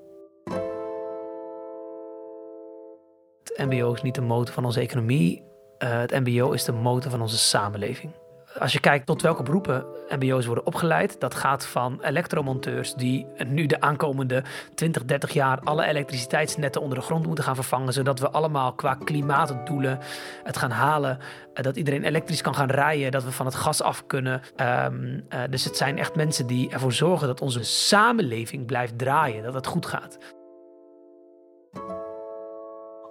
Het 3.42 3.70
MBO 3.70 3.92
is 3.92 4.02
niet 4.02 4.14
de 4.14 4.20
motor 4.20 4.54
van 4.54 4.64
onze 4.64 4.80
economie. 4.80 5.42
Uh, 5.78 5.98
het 5.98 6.10
MBO 6.10 6.50
is 6.50 6.64
de 6.64 6.72
motor 6.72 7.10
van 7.10 7.20
onze 7.20 7.38
samenleving. 7.38 8.12
Als 8.58 8.72
je 8.72 8.80
kijkt 8.80 9.06
tot 9.06 9.22
welke 9.22 9.42
beroepen 9.42 9.84
MBO's 10.08 10.46
worden 10.46 10.66
opgeleid, 10.66 11.20
dat 11.20 11.34
gaat 11.34 11.66
van 11.66 12.00
elektromonteurs 12.02 12.94
die 12.94 13.26
nu 13.46 13.66
de 13.66 13.80
aankomende 13.80 14.42
20, 14.74 15.04
30 15.04 15.32
jaar 15.32 15.60
alle 15.60 15.84
elektriciteitsnetten 15.84 16.80
onder 16.80 16.98
de 16.98 17.04
grond 17.04 17.26
moeten 17.26 17.44
gaan 17.44 17.54
vervangen, 17.54 17.92
zodat 17.92 18.18
we 18.18 18.30
allemaal 18.30 18.72
qua 18.72 18.94
klimaatdoelen 18.94 19.98
het 20.42 20.56
gaan 20.56 20.70
halen, 20.70 21.18
uh, 21.18 21.64
dat 21.64 21.76
iedereen 21.76 22.04
elektrisch 22.04 22.42
kan 22.42 22.54
gaan 22.54 22.70
rijden, 22.70 23.10
dat 23.10 23.24
we 23.24 23.32
van 23.32 23.46
het 23.46 23.54
gas 23.54 23.82
af 23.82 24.06
kunnen. 24.06 24.42
Um, 24.56 25.24
uh, 25.28 25.40
dus 25.50 25.64
het 25.64 25.76
zijn 25.76 25.98
echt 25.98 26.14
mensen 26.14 26.46
die 26.46 26.70
ervoor 26.70 26.92
zorgen 26.92 27.26
dat 27.26 27.40
onze 27.40 27.62
samenleving 27.62 28.66
blijft 28.66 28.98
draaien, 28.98 29.42
dat 29.42 29.54
het 29.54 29.66
goed 29.66 29.86
gaat. 29.86 30.18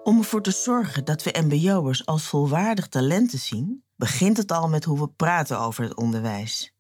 Om 0.04 0.18
ervoor 0.18 0.42
te 0.42 0.52
zorgen 0.52 1.06
dat 1.06 1.24
we 1.24 1.44
MBO'ers 1.48 2.06
als 2.06 2.28
volwaardig 2.28 2.88
talenten 2.88 3.40
zien, 3.40 3.84
begint 4.02 4.38
het 4.38 4.52
al 4.52 4.70
met 4.70 4.84
hoe 4.84 5.00
we 5.00 5.08
praten 5.08 5.60
over 5.60 5.84
het 5.84 5.96
onderwijs. 5.96 6.74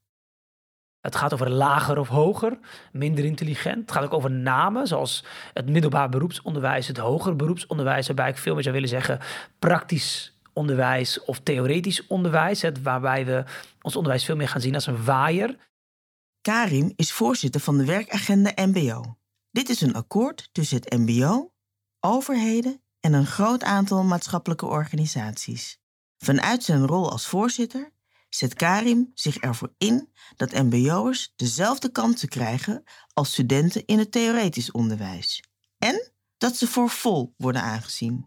Het 0.99 1.15
gaat 1.15 1.33
over 1.33 1.49
lager 1.49 1.97
of 1.97 2.07
hoger, 2.07 2.59
minder 2.91 3.25
intelligent. 3.25 3.81
Het 3.81 3.91
gaat 3.91 4.03
ook 4.03 4.13
over 4.13 4.31
namen, 4.31 4.87
zoals 4.87 5.23
het 5.53 5.69
middelbaar 5.69 6.09
beroepsonderwijs, 6.09 6.87
het 6.87 6.97
hoger 6.97 7.35
beroepsonderwijs, 7.35 8.07
waarbij 8.07 8.29
ik 8.29 8.37
veel 8.37 8.53
meer 8.53 8.63
zou 8.63 8.75
willen 8.75 8.89
zeggen 8.89 9.19
praktisch 9.59 10.39
onderwijs 10.53 11.23
of 11.23 11.39
theoretisch 11.39 12.07
onderwijs, 12.07 12.63
waarbij 12.83 13.25
we 13.25 13.43
ons 13.81 13.95
onderwijs 13.95 14.25
veel 14.25 14.35
meer 14.35 14.49
gaan 14.49 14.61
zien 14.61 14.75
als 14.75 14.87
een 14.87 15.03
waaier. 15.03 15.57
Karim 16.41 16.93
is 16.95 17.11
voorzitter 17.11 17.61
van 17.61 17.77
de 17.77 17.85
werkagenda 17.85 18.51
MBO. 18.55 19.17
Dit 19.51 19.69
is 19.69 19.81
een 19.81 19.93
akkoord 19.93 20.49
tussen 20.51 20.77
het 20.77 20.97
MBO, 20.97 21.51
overheden 21.99 22.81
en 22.99 23.13
een 23.13 23.27
groot 23.27 23.63
aantal 23.63 24.03
maatschappelijke 24.03 24.65
organisaties. 24.65 25.80
Vanuit 26.23 26.63
zijn 26.63 26.87
rol 26.87 27.11
als 27.11 27.27
voorzitter 27.27 27.91
zet 28.29 28.53
Karim 28.53 29.11
zich 29.13 29.37
ervoor 29.37 29.73
in 29.77 30.09
dat 30.35 30.51
MBO'ers 30.51 31.33
dezelfde 31.35 31.91
kansen 31.91 32.29
krijgen 32.29 32.83
als 33.13 33.31
studenten 33.31 33.85
in 33.85 33.99
het 33.99 34.11
theoretisch 34.11 34.71
onderwijs. 34.71 35.43
En 35.77 36.11
dat 36.37 36.55
ze 36.55 36.67
voor 36.67 36.89
vol 36.89 37.33
worden 37.37 37.61
aangezien. 37.61 38.25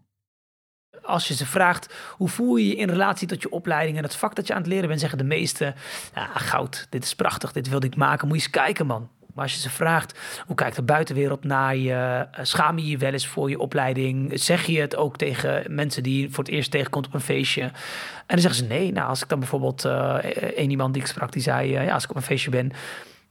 Als 1.03 1.29
je 1.29 1.35
ze 1.35 1.47
vraagt 1.47 1.95
hoe 2.17 2.29
voel 2.29 2.57
je 2.57 2.67
je 2.67 2.77
in 2.77 2.89
relatie 2.89 3.29
tot 3.29 3.43
je 3.43 3.51
opleiding 3.51 3.97
en 3.97 4.03
het 4.03 4.17
vak 4.17 4.35
dat 4.35 4.47
je 4.47 4.53
aan 4.53 4.61
het 4.61 4.71
leren 4.71 4.89
bent, 4.89 5.01
zeggen 5.01 5.19
de 5.19 5.25
meesten: 5.25 5.75
ja, 6.15 6.27
goud, 6.27 6.87
dit 6.91 7.05
is 7.05 7.15
prachtig, 7.15 7.53
dit 7.53 7.69
wilde 7.69 7.87
ik 7.87 7.97
maken, 7.97 8.29
moet 8.29 8.37
je 8.37 8.43
eens 8.43 8.53
kijken, 8.53 8.87
man. 8.87 9.11
Maar 9.35 9.45
als 9.45 9.55
je 9.55 9.61
ze 9.61 9.71
vraagt, 9.71 10.19
hoe 10.47 10.57
kijkt 10.57 10.77
de 10.77 10.83
buitenwereld 10.83 11.45
naar 11.45 11.77
je? 11.77 12.27
Schaam 12.43 12.79
je 12.79 12.87
je 12.87 12.99
wel 12.99 13.13
eens 13.13 13.27
voor 13.27 13.51
je 13.51 13.59
opleiding? 13.59 14.31
Zeg 14.35 14.67
je 14.67 14.81
het 14.81 14.97
ook 14.97 15.17
tegen 15.17 15.75
mensen 15.75 16.03
die 16.03 16.31
voor 16.31 16.45
het 16.45 16.53
eerst 16.53 16.71
tegenkomt 16.71 17.07
op 17.07 17.15
een 17.15 17.21
feestje? 17.21 17.63
En 17.63 17.73
dan 18.27 18.39
zeggen 18.39 18.61
ze 18.61 18.67
nee. 18.67 18.93
Nou, 18.93 19.09
als 19.09 19.23
ik 19.23 19.29
dan 19.29 19.39
bijvoorbeeld 19.39 19.85
uh, 19.85 20.17
een 20.55 20.71
iemand 20.71 20.93
die 20.93 21.03
ik 21.03 21.09
sprak, 21.09 21.33
die 21.33 21.43
zei... 21.43 21.79
Uh, 21.79 21.85
ja, 21.85 21.95
als 21.95 22.05
ik 22.05 22.11
op 22.11 22.17
een 22.17 22.23
feestje 22.23 22.51
ben, 22.51 22.73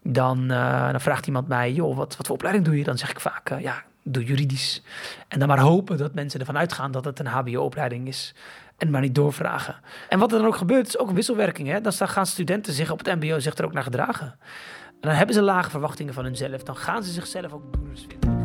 dan, 0.04 0.48
dan 0.48 1.02
vraagt 1.02 1.28
iemand 1.28 1.48
mij... 1.48 1.72
joh, 1.72 1.98
wat, 1.98 2.18
wat 2.18 2.26
voor 2.26 2.36
opleiding 2.36 2.66
doe 2.66 2.78
je? 2.78 2.84
Dan 2.84 2.98
zeg 2.98 3.10
ik 3.10 3.20
vaak, 3.20 3.60
ja, 3.60 3.84
doe 4.04 4.24
juridisch. 4.24 4.84
En 5.28 5.40
dan 5.40 5.48
maar 5.48 5.60
hopen 5.60 5.98
dat 5.98 6.14
mensen 6.14 6.40
ervan 6.40 6.58
uitgaan 6.58 6.92
dat 6.92 7.06
het 7.06 7.20
een 7.20 7.28
hbo-opleiding 7.28 8.08
is 8.08 8.34
en 8.78 8.90
maar 8.90 9.02
niet 9.02 9.16
doorvragen. 9.16 9.76
En 10.10 10.20
wat 10.20 10.32
er 10.32 10.38
dan 10.38 10.48
ook 10.48 10.56
gebeurt, 10.56 10.88
is 10.88 10.98
ook 10.98 11.10
een 11.10 11.16
wisselwerking. 11.16 11.68
Hè? 11.68 11.82
Dan 11.82 11.94
gaan 11.94 12.26
studenten 12.26 12.74
zich 12.74 12.92
op 12.92 13.06
het 13.06 13.16
mbo 13.16 13.40
zich 13.40 13.58
er 13.58 13.66
ook 13.66 13.74
naar 13.74 13.84
gedragen. 13.84 14.36
En 15.04 15.10
dan 15.10 15.18
hebben 15.18 15.36
ze 15.36 15.42
lage 15.42 15.70
verwachtingen 15.70 16.14
van 16.14 16.24
hunzelf. 16.24 16.64
Dan 16.64 16.76
gaan 16.76 17.04
ze 17.04 17.12
zichzelf 17.12 17.54
ook 17.54 17.64
vinden. 17.72 18.42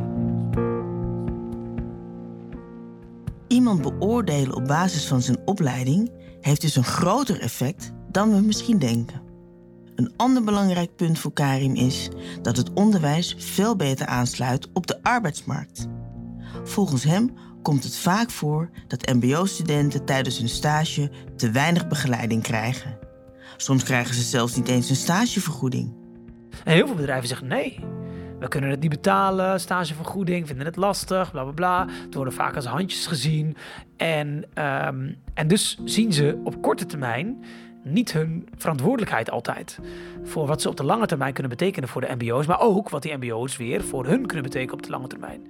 Iemand 3.48 3.82
beoordelen 3.82 4.54
op 4.54 4.66
basis 4.66 5.06
van 5.06 5.22
zijn 5.22 5.38
opleiding 5.44 6.12
heeft 6.40 6.60
dus 6.60 6.76
een 6.76 6.84
groter 6.84 7.40
effect 7.40 7.92
dan 8.10 8.34
we 8.34 8.40
misschien 8.40 8.78
denken. 8.78 9.22
Een 9.94 10.12
ander 10.16 10.44
belangrijk 10.44 10.96
punt 10.96 11.18
voor 11.18 11.32
Karim 11.32 11.74
is 11.74 12.08
dat 12.42 12.56
het 12.56 12.72
onderwijs 12.72 13.34
veel 13.38 13.76
beter 13.76 14.06
aansluit 14.06 14.68
op 14.72 14.86
de 14.86 15.02
arbeidsmarkt. 15.02 15.86
Volgens 16.64 17.04
hem 17.04 17.32
komt 17.62 17.84
het 17.84 17.96
vaak 17.96 18.30
voor 18.30 18.70
dat 18.86 19.14
MBO-studenten 19.14 20.04
tijdens 20.04 20.38
hun 20.38 20.48
stage 20.48 21.10
te 21.36 21.50
weinig 21.50 21.88
begeleiding 21.88 22.42
krijgen. 22.42 22.98
Soms 23.56 23.82
krijgen 23.82 24.14
ze 24.14 24.22
zelfs 24.22 24.56
niet 24.56 24.68
eens 24.68 24.90
een 24.90 24.96
stagevergoeding. 24.96 25.97
En 26.64 26.72
heel 26.72 26.86
veel 26.86 26.96
bedrijven 26.96 27.28
zeggen 27.28 27.46
nee. 27.46 27.80
We 28.38 28.48
kunnen 28.48 28.70
het 28.70 28.80
niet 28.80 28.90
betalen, 28.90 29.60
stagevergoeding, 29.60 30.46
vinden 30.46 30.66
het 30.66 30.76
lastig, 30.76 31.30
bla 31.30 31.42
bla 31.42 31.52
bla. 31.52 31.86
Het 32.04 32.14
worden 32.14 32.32
vaak 32.32 32.54
als 32.54 32.64
handjes 32.64 33.06
gezien. 33.06 33.56
En, 33.96 34.44
um, 34.54 35.16
en 35.34 35.48
dus 35.48 35.78
zien 35.84 36.12
ze 36.12 36.40
op 36.44 36.62
korte 36.62 36.86
termijn 36.86 37.44
niet 37.84 38.12
hun 38.12 38.48
verantwoordelijkheid 38.56 39.30
altijd. 39.30 39.78
Voor 40.24 40.46
wat 40.46 40.62
ze 40.62 40.68
op 40.68 40.76
de 40.76 40.84
lange 40.84 41.06
termijn 41.06 41.32
kunnen 41.32 41.52
betekenen 41.52 41.88
voor 41.88 42.00
de 42.00 42.14
MBO's, 42.18 42.46
maar 42.46 42.60
ook 42.60 42.88
wat 42.88 43.02
die 43.02 43.16
MBO's 43.16 43.56
weer 43.56 43.84
voor 43.84 44.06
hun 44.06 44.26
kunnen 44.26 44.42
betekenen 44.42 44.74
op 44.74 44.82
de 44.82 44.90
lange 44.90 45.06
termijn. 45.06 45.46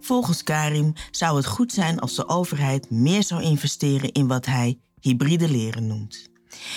Volgens 0.00 0.42
Karim 0.42 0.92
zou 1.10 1.36
het 1.36 1.46
goed 1.46 1.72
zijn 1.72 1.98
als 1.98 2.14
de 2.14 2.28
overheid 2.28 2.90
meer 2.90 3.22
zou 3.22 3.42
investeren 3.42 4.12
in 4.12 4.26
wat 4.26 4.46
hij 4.46 4.78
hybride 5.00 5.48
leren 5.48 5.86
noemt. 5.86 6.30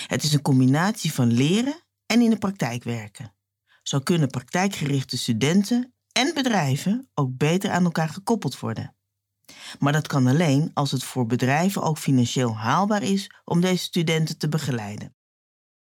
Het 0.07 0.23
is 0.23 0.33
een 0.33 0.41
combinatie 0.41 1.13
van 1.13 1.33
leren 1.33 1.75
en 2.05 2.21
in 2.21 2.29
de 2.29 2.37
praktijk 2.37 2.83
werken. 2.83 3.34
Zo 3.87 3.99
kunnen 3.99 4.27
praktijkgerichte 4.27 5.17
studenten 5.17 5.93
en 6.11 6.33
bedrijven 6.33 7.09
ook 7.13 7.37
beter 7.37 7.71
aan 7.71 7.83
elkaar 7.83 8.09
gekoppeld 8.09 8.59
worden. 8.59 8.95
Maar 9.79 9.93
dat 9.93 10.07
kan 10.07 10.27
alleen 10.27 10.71
als 10.73 10.91
het 10.91 11.03
voor 11.03 11.25
bedrijven 11.25 11.81
ook 11.81 11.97
financieel 11.97 12.55
haalbaar 12.55 13.03
is 13.03 13.31
om 13.43 13.61
deze 13.61 13.83
studenten 13.83 14.37
te 14.37 14.49
begeleiden. 14.49 15.15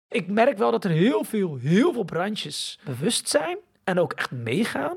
Ik 0.08 0.28
merk 0.28 0.58
wel 0.58 0.70
dat 0.70 0.84
er 0.84 0.90
heel 0.90 1.24
veel, 1.24 1.56
heel 1.56 1.92
veel 1.92 2.04
branches 2.04 2.78
bewust 2.84 3.28
zijn 3.28 3.58
en 3.84 3.98
ook 3.98 4.12
echt 4.12 4.30
meegaan. 4.30 4.96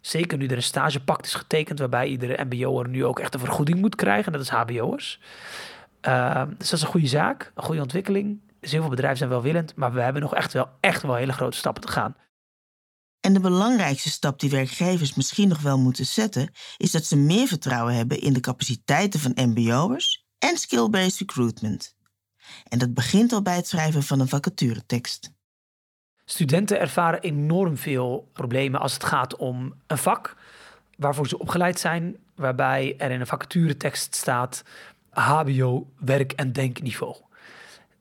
Zeker 0.00 0.38
nu 0.38 0.46
er 0.46 0.56
een 0.56 0.62
stagepact 0.62 1.26
is 1.26 1.34
getekend 1.34 1.78
waarbij 1.78 2.08
iedere 2.08 2.44
MBO'er 2.44 2.88
nu 2.88 3.04
ook 3.04 3.18
echt 3.18 3.34
een 3.34 3.40
vergoeding 3.40 3.80
moet 3.80 3.94
krijgen, 3.94 4.32
net 4.32 4.40
als 4.40 4.50
HBO'ers. 4.50 5.20
Uh, 6.02 6.42
dus 6.58 6.70
dat 6.70 6.78
is 6.78 6.82
een 6.82 6.90
goede 6.90 7.06
zaak, 7.06 7.52
een 7.54 7.62
goede 7.62 7.80
ontwikkeling. 7.82 8.40
Dus 8.60 8.70
heel 8.70 8.80
veel 8.80 8.90
bedrijven 8.90 9.18
zijn 9.18 9.30
welwillend, 9.30 9.74
maar 9.74 9.92
we 9.92 10.00
hebben 10.00 10.22
nog 10.22 10.34
echt 10.34 10.52
wel, 10.52 10.68
echt 10.80 11.02
wel 11.02 11.14
hele 11.14 11.32
grote 11.32 11.56
stappen 11.56 11.82
te 11.82 11.92
gaan. 11.92 12.16
En 13.20 13.32
de 13.32 13.40
belangrijkste 13.40 14.10
stap 14.10 14.40
die 14.40 14.50
werkgevers 14.50 15.14
misschien 15.14 15.48
nog 15.48 15.60
wel 15.60 15.78
moeten 15.78 16.06
zetten, 16.06 16.50
is 16.76 16.90
dat 16.90 17.04
ze 17.04 17.16
meer 17.16 17.46
vertrouwen 17.46 17.94
hebben 17.94 18.20
in 18.20 18.32
de 18.32 18.40
capaciteiten 18.40 19.20
van 19.20 19.32
MBO'ers 19.34 20.26
en 20.38 20.56
skill-based 20.56 21.18
recruitment. 21.18 21.96
En 22.68 22.78
dat 22.78 22.94
begint 22.94 23.32
al 23.32 23.42
bij 23.42 23.56
het 23.56 23.66
schrijven 23.66 24.02
van 24.02 24.20
een 24.20 24.28
vacaturetekst. 24.28 25.32
Studenten 26.24 26.80
ervaren 26.80 27.20
enorm 27.20 27.76
veel 27.76 28.28
problemen 28.32 28.80
als 28.80 28.92
het 28.92 29.04
gaat 29.04 29.36
om 29.36 29.74
een 29.86 29.98
vak 29.98 30.36
waarvoor 30.96 31.28
ze 31.28 31.38
opgeleid 31.38 31.80
zijn, 31.80 32.16
waarbij 32.34 32.94
er 32.98 33.10
in 33.10 33.20
een 33.20 33.26
vacaturetekst 33.26 34.14
staat 34.14 34.64
HBO, 35.10 35.92
werk- 35.98 36.32
en 36.32 36.52
denkniveau. 36.52 37.16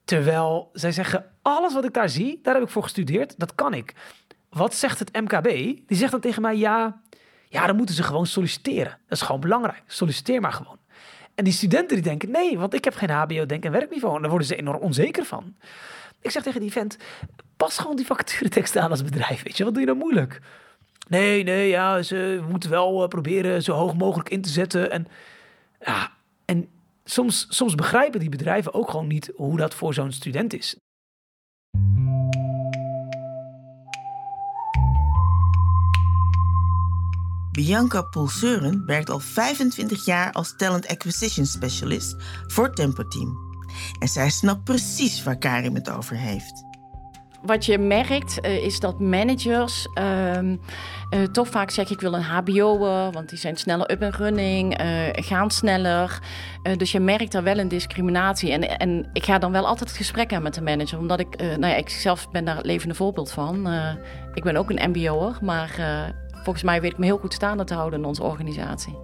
Terwijl 0.07 0.69
zij 0.73 0.91
zeggen, 0.91 1.25
alles 1.41 1.73
wat 1.73 1.85
ik 1.85 1.93
daar 1.93 2.09
zie, 2.09 2.39
daar 2.43 2.53
heb 2.53 2.63
ik 2.63 2.69
voor 2.69 2.83
gestudeerd, 2.83 3.39
dat 3.39 3.55
kan 3.55 3.73
ik. 3.73 3.93
Wat 4.49 4.75
zegt 4.75 4.99
het 4.99 5.13
MKB? 5.21 5.43
Die 5.87 5.97
zegt 5.97 6.11
dan 6.11 6.19
tegen 6.19 6.41
mij, 6.41 6.57
ja, 6.57 7.01
ja, 7.49 7.65
dan 7.65 7.75
moeten 7.75 7.95
ze 7.95 8.03
gewoon 8.03 8.25
solliciteren. 8.25 8.97
Dat 9.07 9.17
is 9.17 9.21
gewoon 9.21 9.41
belangrijk. 9.41 9.83
Solliciteer 9.87 10.41
maar 10.41 10.51
gewoon. 10.51 10.77
En 11.35 11.43
die 11.43 11.53
studenten 11.53 11.95
die 11.95 12.05
denken, 12.05 12.31
nee, 12.31 12.57
want 12.57 12.73
ik 12.73 12.83
heb 12.83 12.95
geen 12.95 13.09
HBO, 13.09 13.45
denk- 13.45 13.65
en 13.65 13.71
werkniveau. 13.71 14.15
En 14.15 14.21
daar 14.21 14.29
worden 14.29 14.47
ze 14.47 14.55
enorm 14.55 14.81
onzeker 14.81 15.25
van. 15.25 15.55
Ik 16.21 16.31
zeg 16.31 16.43
tegen 16.43 16.61
die 16.61 16.71
vent, 16.71 16.97
pas 17.57 17.77
gewoon 17.77 17.95
die 17.95 18.05
vacaturetekst 18.05 18.77
aan 18.77 18.89
als 18.89 19.03
bedrijf, 19.03 19.43
weet 19.43 19.57
je. 19.57 19.63
Wat 19.63 19.73
doe 19.73 19.81
je 19.81 19.87
dan 19.87 19.97
moeilijk? 19.97 20.41
Nee, 21.07 21.43
nee, 21.43 21.67
ja, 21.67 22.01
ze 22.01 22.43
moeten 22.49 22.69
wel 22.69 23.03
eh, 23.03 23.07
proberen 23.07 23.63
zo 23.63 23.73
hoog 23.73 23.95
mogelijk 23.95 24.29
in 24.29 24.41
te 24.41 24.49
zetten. 24.49 24.91
En, 24.91 25.07
ja, 25.79 26.11
en 26.45 26.69
soms, 27.09 27.45
soms 27.49 27.75
begrijpen 27.75 28.19
die 28.19 28.29
bedrijven 28.29 28.73
ook 28.73 28.89
gewoon 28.89 29.07
niet 29.07 29.31
hoe 29.35 29.57
dat 29.57 29.73
voor 29.73 29.93
zo'n 29.93 30.11
student 30.11 30.53
is. 30.53 30.75
Bianca 37.51 38.01
Poelseuren 38.01 38.85
werkt 38.85 39.09
al 39.09 39.19
25 39.19 40.05
jaar 40.05 40.31
als 40.31 40.55
Talent 40.57 40.87
Acquisition 40.87 41.45
Specialist 41.45 42.15
voor 42.47 42.73
Tempo 42.73 43.07
Team. 43.07 43.37
En 43.99 44.07
zij 44.07 44.29
snapt 44.29 44.63
precies 44.63 45.23
waar 45.23 45.37
Karim 45.37 45.75
het 45.75 45.89
over 45.89 46.17
heeft. 46.17 46.66
Wat 47.41 47.65
je 47.65 47.77
merkt 47.77 48.45
uh, 48.45 48.63
is 48.63 48.79
dat 48.79 48.99
managers 48.99 49.87
uh, 49.99 50.41
uh, 51.09 51.23
toch 51.31 51.47
vaak 51.47 51.69
zeggen: 51.69 51.95
Ik 51.95 52.01
wil 52.01 52.13
een 52.13 52.21
HBO'er, 52.21 53.11
want 53.11 53.29
die 53.29 53.37
zijn 53.37 53.57
sneller 53.57 53.91
up 53.91 54.01
en 54.01 54.11
running, 54.11 54.77
eh, 54.77 54.87
gaan 55.13 55.51
sneller. 55.51 56.19
Eh, 56.63 56.77
dus 56.77 56.91
je 56.91 56.99
merkt 56.99 57.31
daar 57.31 57.43
wel 57.43 57.57
een 57.57 57.67
discriminatie. 57.67 58.51
En, 58.51 58.77
en 58.79 59.09
ik 59.13 59.25
ga 59.25 59.37
dan 59.37 59.51
wel 59.51 59.67
altijd 59.67 59.89
het 59.89 59.97
gesprek 59.97 60.33
aan 60.33 60.43
met 60.43 60.53
de 60.53 60.61
manager, 60.61 60.99
omdat 60.99 61.19
ik, 61.19 61.39
nou 61.39 61.67
ja, 61.67 61.75
ik 61.75 61.89
zelf 61.89 62.31
ben 62.31 62.45
daar 62.45 62.55
het 62.55 62.65
levende 62.65 62.95
voorbeeld 62.95 63.31
van. 63.31 63.67
ik 64.33 64.43
ben 64.43 64.55
ook 64.55 64.69
een 64.69 64.89
MBO'er, 64.89 65.37
maar 65.41 65.75
volgens 66.31 66.63
mij 66.63 66.81
weet 66.81 66.91
ik 66.91 66.97
me 66.97 67.05
heel 67.05 67.17
goed 67.17 67.33
staande 67.33 67.63
te 67.63 67.73
houden 67.73 67.99
in 67.99 68.05
onze 68.05 68.23
organisatie. 68.23 68.95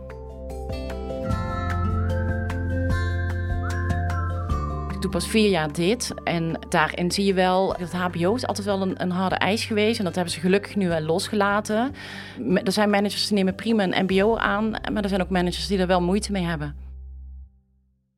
Doe 5.03 5.11
pas 5.11 5.27
vier 5.27 5.49
jaar 5.49 5.73
dit. 5.73 6.13
En 6.23 6.59
daarin 6.69 7.11
zie 7.11 7.25
je 7.25 7.33
wel, 7.33 7.75
dat 7.79 7.91
HBO 7.91 8.35
is 8.35 8.45
altijd 8.45 8.67
wel 8.67 8.81
een, 8.81 9.01
een 9.01 9.11
harde 9.11 9.35
eis 9.35 9.65
geweest. 9.65 9.99
En 9.99 10.05
dat 10.05 10.15
hebben 10.15 10.33
ze 10.33 10.39
gelukkig 10.39 10.75
nu 10.75 10.87
wel 10.87 11.01
losgelaten. 11.01 11.93
Er 12.53 12.71
zijn 12.71 12.89
managers 12.89 13.27
die 13.27 13.37
nemen 13.37 13.55
prima 13.55 13.83
een 13.83 14.05
MBO 14.05 14.37
aan. 14.37 14.69
Maar 14.69 15.03
er 15.03 15.09
zijn 15.09 15.21
ook 15.21 15.29
managers 15.29 15.67
die 15.67 15.77
er 15.77 15.87
wel 15.87 16.01
moeite 16.01 16.31
mee 16.31 16.43
hebben. 16.43 16.75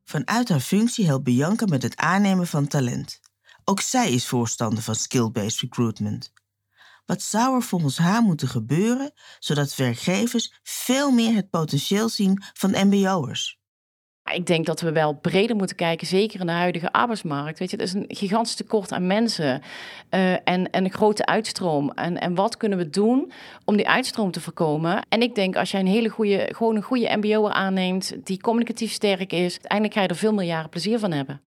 Vanuit 0.04 0.48
haar 0.48 0.60
functie 0.60 1.06
helpt 1.06 1.24
Bianca 1.24 1.66
met 1.66 1.82
het 1.82 1.96
aannemen 1.96 2.46
van 2.46 2.66
talent. 2.66 3.20
Ook 3.64 3.80
zij 3.80 4.12
is 4.12 4.26
voorstander 4.26 4.82
van 4.82 4.94
skill-based 4.94 5.60
recruitment. 5.60 6.32
Wat 7.06 7.22
zou 7.22 7.54
er 7.54 7.62
volgens 7.62 7.98
haar 7.98 8.22
moeten 8.22 8.48
gebeuren 8.48 9.12
zodat 9.38 9.76
werkgevers 9.76 10.60
veel 10.62 11.10
meer 11.10 11.34
het 11.34 11.50
potentieel 11.50 12.08
zien 12.08 12.42
van 12.52 12.88
MBO'ers? 12.88 13.58
Ik 14.34 14.46
denk 14.46 14.66
dat 14.66 14.80
we 14.80 14.92
wel 14.92 15.12
breder 15.12 15.56
moeten 15.56 15.76
kijken, 15.76 16.06
zeker 16.06 16.40
in 16.40 16.46
de 16.46 16.52
huidige 16.52 16.92
arbeidsmarkt. 16.92 17.58
Weet 17.58 17.70
je, 17.70 17.76
er 17.76 17.82
is 17.82 17.92
een 17.92 18.04
gigantisch 18.08 18.54
tekort 18.54 18.92
aan 18.92 19.06
mensen 19.06 19.62
uh, 20.10 20.32
en, 20.32 20.70
en 20.70 20.84
een 20.84 20.92
grote 20.92 21.26
uitstroom. 21.26 21.90
En, 21.90 22.20
en 22.20 22.34
wat 22.34 22.56
kunnen 22.56 22.78
we 22.78 22.90
doen 22.90 23.32
om 23.64 23.76
die 23.76 23.88
uitstroom 23.88 24.30
te 24.30 24.40
voorkomen? 24.40 25.06
En 25.08 25.22
ik 25.22 25.34
denk 25.34 25.56
als 25.56 25.70
jij 25.70 25.80
een 25.80 25.86
hele 25.86 26.08
goede, 26.08 26.48
gewoon 26.52 26.76
een 26.76 26.82
goede 26.82 27.16
MBO'er 27.16 27.52
aanneemt, 27.52 28.14
die 28.24 28.40
communicatief 28.40 28.92
sterk 28.92 29.32
is, 29.32 29.52
uiteindelijk 29.52 29.94
ga 29.94 30.02
je 30.02 30.08
er 30.08 30.16
veel 30.16 30.32
meer 30.32 30.46
jaren 30.46 30.70
plezier 30.70 30.98
van 30.98 31.12
hebben. 31.12 31.42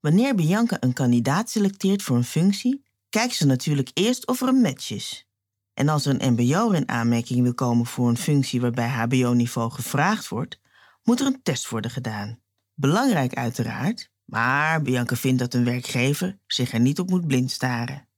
Wanneer 0.00 0.34
Bianca 0.34 0.76
een 0.80 0.92
kandidaat 0.92 1.50
selecteert 1.50 2.02
voor 2.02 2.16
een 2.16 2.24
functie, 2.24 2.82
kijkt 3.08 3.34
ze 3.34 3.46
natuurlijk 3.46 3.90
eerst 3.94 4.26
of 4.26 4.40
er 4.40 4.48
een 4.48 4.60
match 4.60 4.90
is. 4.90 5.26
En 5.74 5.88
als 5.88 6.04
een 6.04 6.32
MBO 6.32 6.70
in 6.70 6.88
aanmerking 6.88 7.42
wil 7.42 7.54
komen 7.54 7.86
voor 7.86 8.08
een 8.08 8.16
functie 8.16 8.60
waarbij 8.60 8.88
HBO-niveau 8.88 9.70
gevraagd 9.70 10.28
wordt, 10.28 10.59
moet 11.02 11.20
er 11.20 11.26
een 11.26 11.42
test 11.42 11.68
worden 11.68 11.90
gedaan. 11.90 12.40
Belangrijk 12.74 13.34
uiteraard, 13.34 14.10
maar 14.24 14.82
Bianca 14.82 15.16
vindt 15.16 15.38
dat 15.38 15.54
een 15.54 15.64
werkgever 15.64 16.38
zich 16.46 16.72
er 16.72 16.80
niet 16.80 16.98
op 16.98 17.10
moet 17.10 17.26
blind 17.26 17.50
staren. 17.50 18.08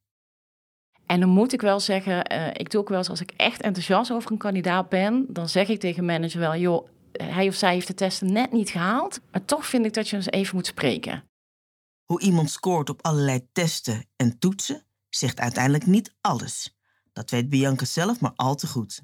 En 1.07 1.21
dan 1.21 1.29
moet 1.29 1.53
ik 1.53 1.61
wel 1.61 1.81
zeggen, 1.81 2.33
uh, 2.33 2.49
ik 2.53 2.71
doe 2.71 2.81
ook 2.81 2.89
wel 2.89 2.99
eens 2.99 3.09
als 3.09 3.21
ik 3.21 3.33
echt 3.37 3.61
enthousiast 3.61 4.11
over 4.11 4.33
een 4.33 4.39
kandidaat 4.39 4.89
ben, 4.89 5.27
dan 5.29 5.49
zeg 5.49 5.69
ik 5.69 5.81
tegen 5.81 6.05
manager 6.05 6.41
wel, 6.41 6.57
joh, 6.57 6.89
hij 7.13 7.49
of 7.49 7.55
zij 7.55 7.73
heeft 7.73 7.87
de 7.87 7.95
testen 7.95 8.33
net 8.33 8.53
niet 8.53 8.71
gehaald, 8.71 9.21
maar 9.31 9.45
toch 9.45 9.67
vind 9.67 9.87
ik 9.87 9.93
dat 9.93 10.09
je 10.09 10.17
eens 10.17 10.31
even 10.31 10.55
moet 10.55 10.67
spreken. 10.67 11.25
Hoe 12.05 12.21
iemand 12.21 12.51
scoort 12.51 12.91
op 12.91 13.03
allerlei 13.03 13.49
testen 13.53 14.07
en 14.17 14.39
toetsen 14.39 14.87
zegt 15.09 15.41
uiteindelijk 15.41 15.87
niet 15.87 16.15
alles. 16.21 16.77
Dat 17.13 17.31
weet 17.31 17.49
Bianca 17.49 17.85
zelf 17.85 18.21
maar 18.21 18.33
al 18.35 18.55
te 18.55 18.67
goed. 18.67 19.03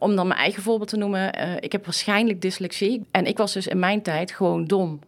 Om 0.00 0.16
dan 0.16 0.26
mijn 0.26 0.40
eigen 0.40 0.62
voorbeeld 0.62 0.88
te 0.88 0.96
noemen, 0.96 1.38
uh, 1.38 1.56
ik 1.60 1.72
heb 1.72 1.84
waarschijnlijk 1.84 2.42
dyslexie. 2.42 3.06
En 3.10 3.26
ik 3.26 3.36
was 3.36 3.52
dus 3.52 3.66
in 3.66 3.78
mijn 3.78 4.02
tijd 4.02 4.30
gewoon 4.30 4.64
dom. 4.64 5.00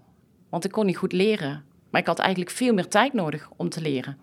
Want 0.48 0.64
ik 0.64 0.70
kon 0.70 0.86
niet 0.86 0.96
goed 0.96 1.12
leren. 1.12 1.64
Maar 1.90 2.00
ik 2.00 2.06
had 2.06 2.18
eigenlijk 2.18 2.50
veel 2.50 2.74
meer 2.74 2.88
tijd 2.88 3.12
nodig 3.12 3.48
om 3.56 3.68
te 3.68 3.80
leren. 3.80 4.18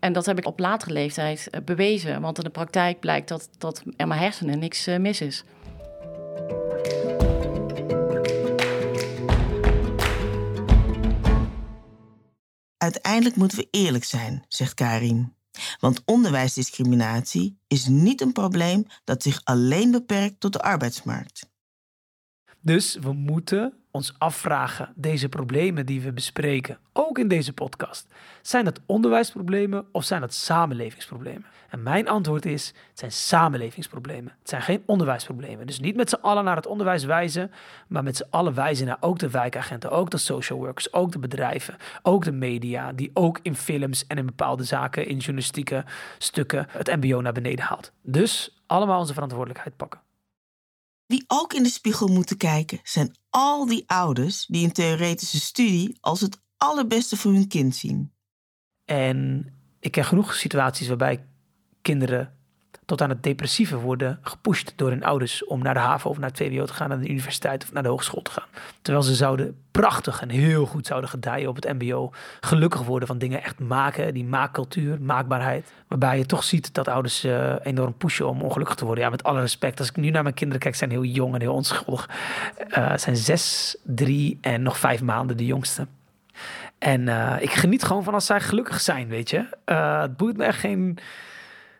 En 0.00 0.12
dat 0.12 0.26
heb 0.26 0.38
ik 0.38 0.46
op 0.46 0.58
latere 0.58 0.92
leeftijd 0.92 1.48
uh, 1.50 1.60
bewezen. 1.64 2.20
Want 2.20 2.38
in 2.38 2.44
de 2.44 2.50
praktijk 2.50 3.00
blijkt 3.00 3.28
dat, 3.28 3.48
dat 3.58 3.82
er 3.96 4.06
mijn 4.06 4.20
hersenen 4.20 4.58
niks 4.58 4.88
uh, 4.88 4.96
mis 4.96 5.20
is. 5.20 5.44
Uiteindelijk 12.76 13.36
moeten 13.36 13.58
we 13.58 13.68
eerlijk 13.70 14.04
zijn, 14.04 14.44
zegt 14.48 14.74
Karin. 14.74 15.37
Want 15.80 16.02
onderwijsdiscriminatie 16.04 17.58
is 17.66 17.86
niet 17.86 18.20
een 18.20 18.32
probleem 18.32 18.86
dat 19.04 19.22
zich 19.22 19.40
alleen 19.44 19.90
beperkt 19.90 20.40
tot 20.40 20.52
de 20.52 20.60
arbeidsmarkt. 20.60 21.48
Dus 22.68 22.98
we 23.00 23.12
moeten 23.12 23.72
ons 23.90 24.14
afvragen, 24.18 24.92
deze 24.94 25.28
problemen 25.28 25.86
die 25.86 26.00
we 26.00 26.12
bespreken, 26.12 26.78
ook 26.92 27.18
in 27.18 27.28
deze 27.28 27.52
podcast, 27.52 28.06
zijn 28.42 28.64
dat 28.64 28.80
onderwijsproblemen 28.86 29.86
of 29.92 30.04
zijn 30.04 30.20
dat 30.20 30.34
samenlevingsproblemen? 30.34 31.44
En 31.68 31.82
mijn 31.82 32.08
antwoord 32.08 32.46
is, 32.46 32.66
het 32.66 32.98
zijn 32.98 33.12
samenlevingsproblemen. 33.12 34.32
Het 34.38 34.48
zijn 34.48 34.62
geen 34.62 34.82
onderwijsproblemen. 34.86 35.66
Dus 35.66 35.80
niet 35.80 35.96
met 35.96 36.08
z'n 36.08 36.18
allen 36.20 36.44
naar 36.44 36.56
het 36.56 36.66
onderwijs 36.66 37.04
wijzen, 37.04 37.50
maar 37.86 38.02
met 38.02 38.16
z'n 38.16 38.26
allen 38.30 38.54
wijzen 38.54 38.86
naar 38.86 38.96
ook 39.00 39.18
de 39.18 39.30
wijkagenten, 39.30 39.90
ook 39.90 40.10
de 40.10 40.16
social 40.16 40.58
workers, 40.58 40.92
ook 40.92 41.12
de 41.12 41.18
bedrijven, 41.18 41.76
ook 42.02 42.24
de 42.24 42.32
media, 42.32 42.92
die 42.92 43.10
ook 43.14 43.38
in 43.42 43.56
films 43.56 44.06
en 44.06 44.18
in 44.18 44.26
bepaalde 44.26 44.64
zaken, 44.64 45.06
in 45.06 45.16
journalistieke 45.16 45.84
stukken, 46.18 46.66
het 46.70 46.96
mbo 46.96 47.20
naar 47.20 47.32
beneden 47.32 47.64
haalt. 47.64 47.92
Dus 48.02 48.60
allemaal 48.66 48.98
onze 48.98 49.14
verantwoordelijkheid 49.14 49.76
pakken. 49.76 50.07
Wie 51.08 51.24
ook 51.26 51.52
in 51.52 51.62
de 51.62 51.68
spiegel 51.68 52.08
moeten 52.08 52.36
kijken, 52.36 52.80
zijn 52.82 53.16
al 53.30 53.66
die 53.66 53.84
ouders 53.86 54.46
die 54.46 54.64
een 54.64 54.72
theoretische 54.72 55.40
studie 55.40 55.96
als 56.00 56.20
het 56.20 56.40
allerbeste 56.56 57.16
voor 57.16 57.32
hun 57.32 57.48
kind 57.48 57.76
zien. 57.76 58.12
En 58.84 59.46
ik 59.80 59.92
ken 59.92 60.04
genoeg 60.04 60.34
situaties 60.34 60.88
waarbij 60.88 61.28
kinderen 61.82 62.37
tot 62.88 63.02
aan 63.02 63.08
het 63.08 63.22
depressieve 63.22 63.76
worden 63.76 64.18
gepusht 64.22 64.72
door 64.76 64.90
hun 64.90 65.04
ouders 65.04 65.44
om 65.44 65.62
naar 65.62 65.74
de 65.74 65.80
haven 65.80 66.10
of 66.10 66.18
naar 66.18 66.28
het 66.28 66.38
VWO 66.38 66.64
te 66.64 66.72
gaan, 66.72 66.88
naar 66.88 67.00
de 67.00 67.08
universiteit 67.08 67.62
of 67.62 67.72
naar 67.72 67.82
de 67.82 67.88
hogeschool 67.88 68.22
te 68.22 68.30
gaan. 68.30 68.46
Terwijl 68.82 69.04
ze 69.04 69.14
zouden 69.14 69.56
prachtig 69.70 70.20
en 70.20 70.28
heel 70.28 70.66
goed 70.66 70.86
zouden 70.86 71.10
gedijen 71.10 71.48
op 71.48 71.56
het 71.56 71.72
MBO, 71.78 72.12
gelukkig 72.40 72.82
worden 72.82 73.08
van 73.08 73.18
dingen 73.18 73.42
echt 73.42 73.58
maken, 73.58 74.14
die 74.14 74.24
maakcultuur, 74.24 75.00
maakbaarheid. 75.00 75.72
Waarbij 75.88 76.18
je 76.18 76.26
toch 76.26 76.44
ziet 76.44 76.74
dat 76.74 76.88
ouders 76.88 77.24
uh, 77.24 77.54
enorm 77.62 77.96
pushen 77.96 78.28
om 78.28 78.42
ongelukkig 78.42 78.76
te 78.76 78.84
worden. 78.84 79.04
Ja, 79.04 79.10
met 79.10 79.22
alle 79.22 79.40
respect. 79.40 79.78
Als 79.78 79.88
ik 79.88 79.96
nu 79.96 80.10
naar 80.10 80.22
mijn 80.22 80.34
kinderen 80.34 80.62
kijk, 80.62 80.74
zijn 80.74 80.90
heel 80.90 81.04
jong 81.04 81.34
en 81.34 81.40
heel 81.40 81.54
onschuldig. 81.54 82.10
Uh, 82.68 82.96
zijn 82.96 83.16
zes, 83.16 83.76
drie 83.82 84.38
en 84.40 84.62
nog 84.62 84.78
vijf 84.78 85.02
maanden 85.02 85.36
de 85.36 85.46
jongste. 85.46 85.86
En 86.78 87.00
uh, 87.00 87.36
ik 87.40 87.50
geniet 87.50 87.82
gewoon 87.82 88.04
van 88.04 88.14
als 88.14 88.26
zij 88.26 88.40
gelukkig 88.40 88.80
zijn, 88.80 89.08
weet 89.08 89.30
je. 89.30 89.46
het 90.00 90.16
boeit 90.16 90.36
me 90.36 90.44
echt 90.44 90.58
geen 90.58 90.98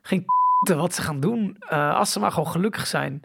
geen 0.02 0.24
wat 0.58 0.94
ze 0.94 1.02
gaan 1.02 1.20
doen. 1.20 1.56
Uh, 1.72 1.94
als 1.94 2.12
ze 2.12 2.18
maar 2.18 2.32
gewoon 2.32 2.50
gelukkig 2.50 2.86
zijn. 2.86 3.22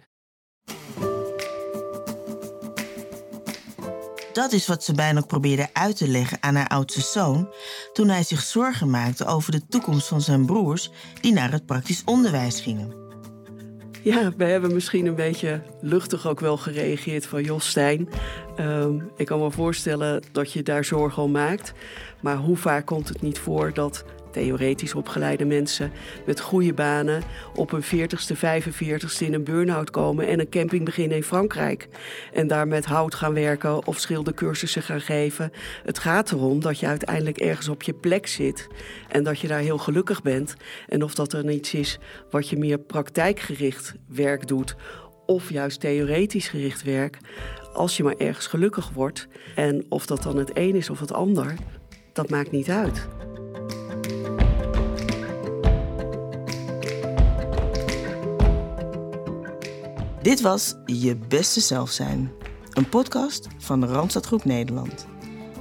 Dat 4.33 4.51
is 4.51 4.67
wat 4.67 4.83
ze 4.83 4.93
bijna 4.93 5.21
probeerde 5.21 5.69
uit 5.73 5.97
te 5.97 6.07
leggen 6.07 6.37
aan 6.41 6.55
haar 6.55 6.67
oudste 6.67 7.01
zoon 7.01 7.53
toen 7.93 8.07
hij 8.07 8.23
zich 8.23 8.41
zorgen 8.41 8.89
maakte 8.89 9.25
over 9.25 9.51
de 9.51 9.67
toekomst 9.67 10.07
van 10.07 10.21
zijn 10.21 10.45
broers 10.45 10.91
die 11.21 11.33
naar 11.33 11.51
het 11.51 11.65
praktisch 11.65 12.01
onderwijs 12.05 12.61
gingen. 12.61 13.01
Ja, 14.03 14.31
we 14.37 14.43
hebben 14.43 14.73
misschien 14.73 15.05
een 15.05 15.15
beetje 15.15 15.61
luchtig 15.81 16.27
ook 16.27 16.39
wel 16.39 16.57
gereageerd 16.57 17.25
van 17.25 17.43
Jos 17.43 17.67
Stijn. 17.67 18.09
Um, 18.59 19.11
ik 19.15 19.25
kan 19.25 19.39
me 19.39 19.51
voorstellen 19.51 20.23
dat 20.31 20.51
je 20.51 20.63
daar 20.63 20.85
zorgen 20.85 21.23
om 21.23 21.31
maakt. 21.31 21.73
Maar 22.21 22.37
hoe 22.37 22.57
vaak 22.57 22.85
komt 22.85 23.07
het 23.07 23.21
niet 23.21 23.39
voor 23.39 23.73
dat 23.73 24.05
theoretisch 24.33 24.95
opgeleide 24.95 25.45
mensen 25.45 25.91
met 26.25 26.39
goede 26.39 26.73
banen 26.73 27.23
op 27.55 27.71
hun 27.71 27.83
40ste, 27.83 28.35
45ste 28.35 29.25
in 29.25 29.33
een 29.33 29.43
burn-out 29.43 29.89
komen 29.89 30.27
en 30.27 30.39
een 30.39 30.49
camping 30.49 30.85
beginnen 30.85 31.17
in 31.17 31.23
Frankrijk. 31.23 31.87
En 32.33 32.47
daar 32.47 32.67
met 32.67 32.85
hout 32.85 33.15
gaan 33.15 33.33
werken 33.33 33.87
of 33.87 33.99
schildercursussen 33.99 34.81
gaan 34.81 35.01
geven. 35.01 35.51
Het 35.83 35.99
gaat 35.99 36.31
erom 36.31 36.59
dat 36.59 36.79
je 36.79 36.87
uiteindelijk 36.87 37.37
ergens 37.37 37.69
op 37.69 37.83
je 37.83 37.93
plek 37.93 38.27
zit 38.27 38.67
en 39.09 39.23
dat 39.23 39.39
je 39.39 39.47
daar 39.47 39.59
heel 39.59 39.77
gelukkig 39.77 40.21
bent. 40.21 40.55
En 40.87 41.03
of 41.03 41.15
dat 41.15 41.33
er 41.33 41.49
iets 41.49 41.73
is 41.73 41.99
wat 42.29 42.49
je 42.49 42.57
meer 42.57 42.79
praktijkgericht 42.79 43.93
werk 44.07 44.47
doet 44.47 44.75
of 45.25 45.49
juist 45.49 45.79
theoretisch 45.79 46.47
gericht 46.47 46.83
werk, 46.83 47.17
als 47.73 47.97
je 47.97 48.03
maar 48.03 48.17
ergens 48.17 48.47
gelukkig 48.47 48.89
wordt. 48.89 49.27
En 49.55 49.85
of 49.89 50.05
dat 50.05 50.23
dan 50.23 50.37
het 50.37 50.51
een 50.53 50.75
is 50.75 50.89
of 50.89 50.99
het 50.99 51.13
ander, 51.13 51.53
dat 52.13 52.29
maakt 52.29 52.51
niet 52.51 52.69
uit. 52.69 53.07
Dit 60.23 60.41
was 60.41 60.75
Je 60.85 61.17
Beste 61.27 61.59
Zelf 61.59 61.91
Zijn, 61.91 62.31
een 62.73 62.89
podcast 62.89 63.47
van 63.57 63.81
de 63.81 63.87
Randstad 63.87 64.25
Groep 64.25 64.45
Nederland. 64.45 65.07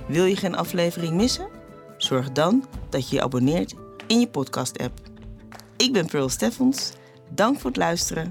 Wil 0.09 0.25
je 0.25 0.37
geen 0.37 0.55
aflevering 0.55 1.15
missen? 1.15 1.49
Zorg 1.97 2.33
dan 2.33 2.65
dat 2.89 3.09
je 3.09 3.17
je 3.17 3.23
abonneert 3.23 3.75
in 4.07 4.21
je 4.21 4.29
podcast-app. 4.29 5.01
Ik 5.77 5.93
ben 5.93 6.07
Pearl 6.07 6.29
Steffens. 6.29 6.93
Dank 7.31 7.61
voor 7.61 7.71
het 7.71 7.79
luisteren 7.79 8.31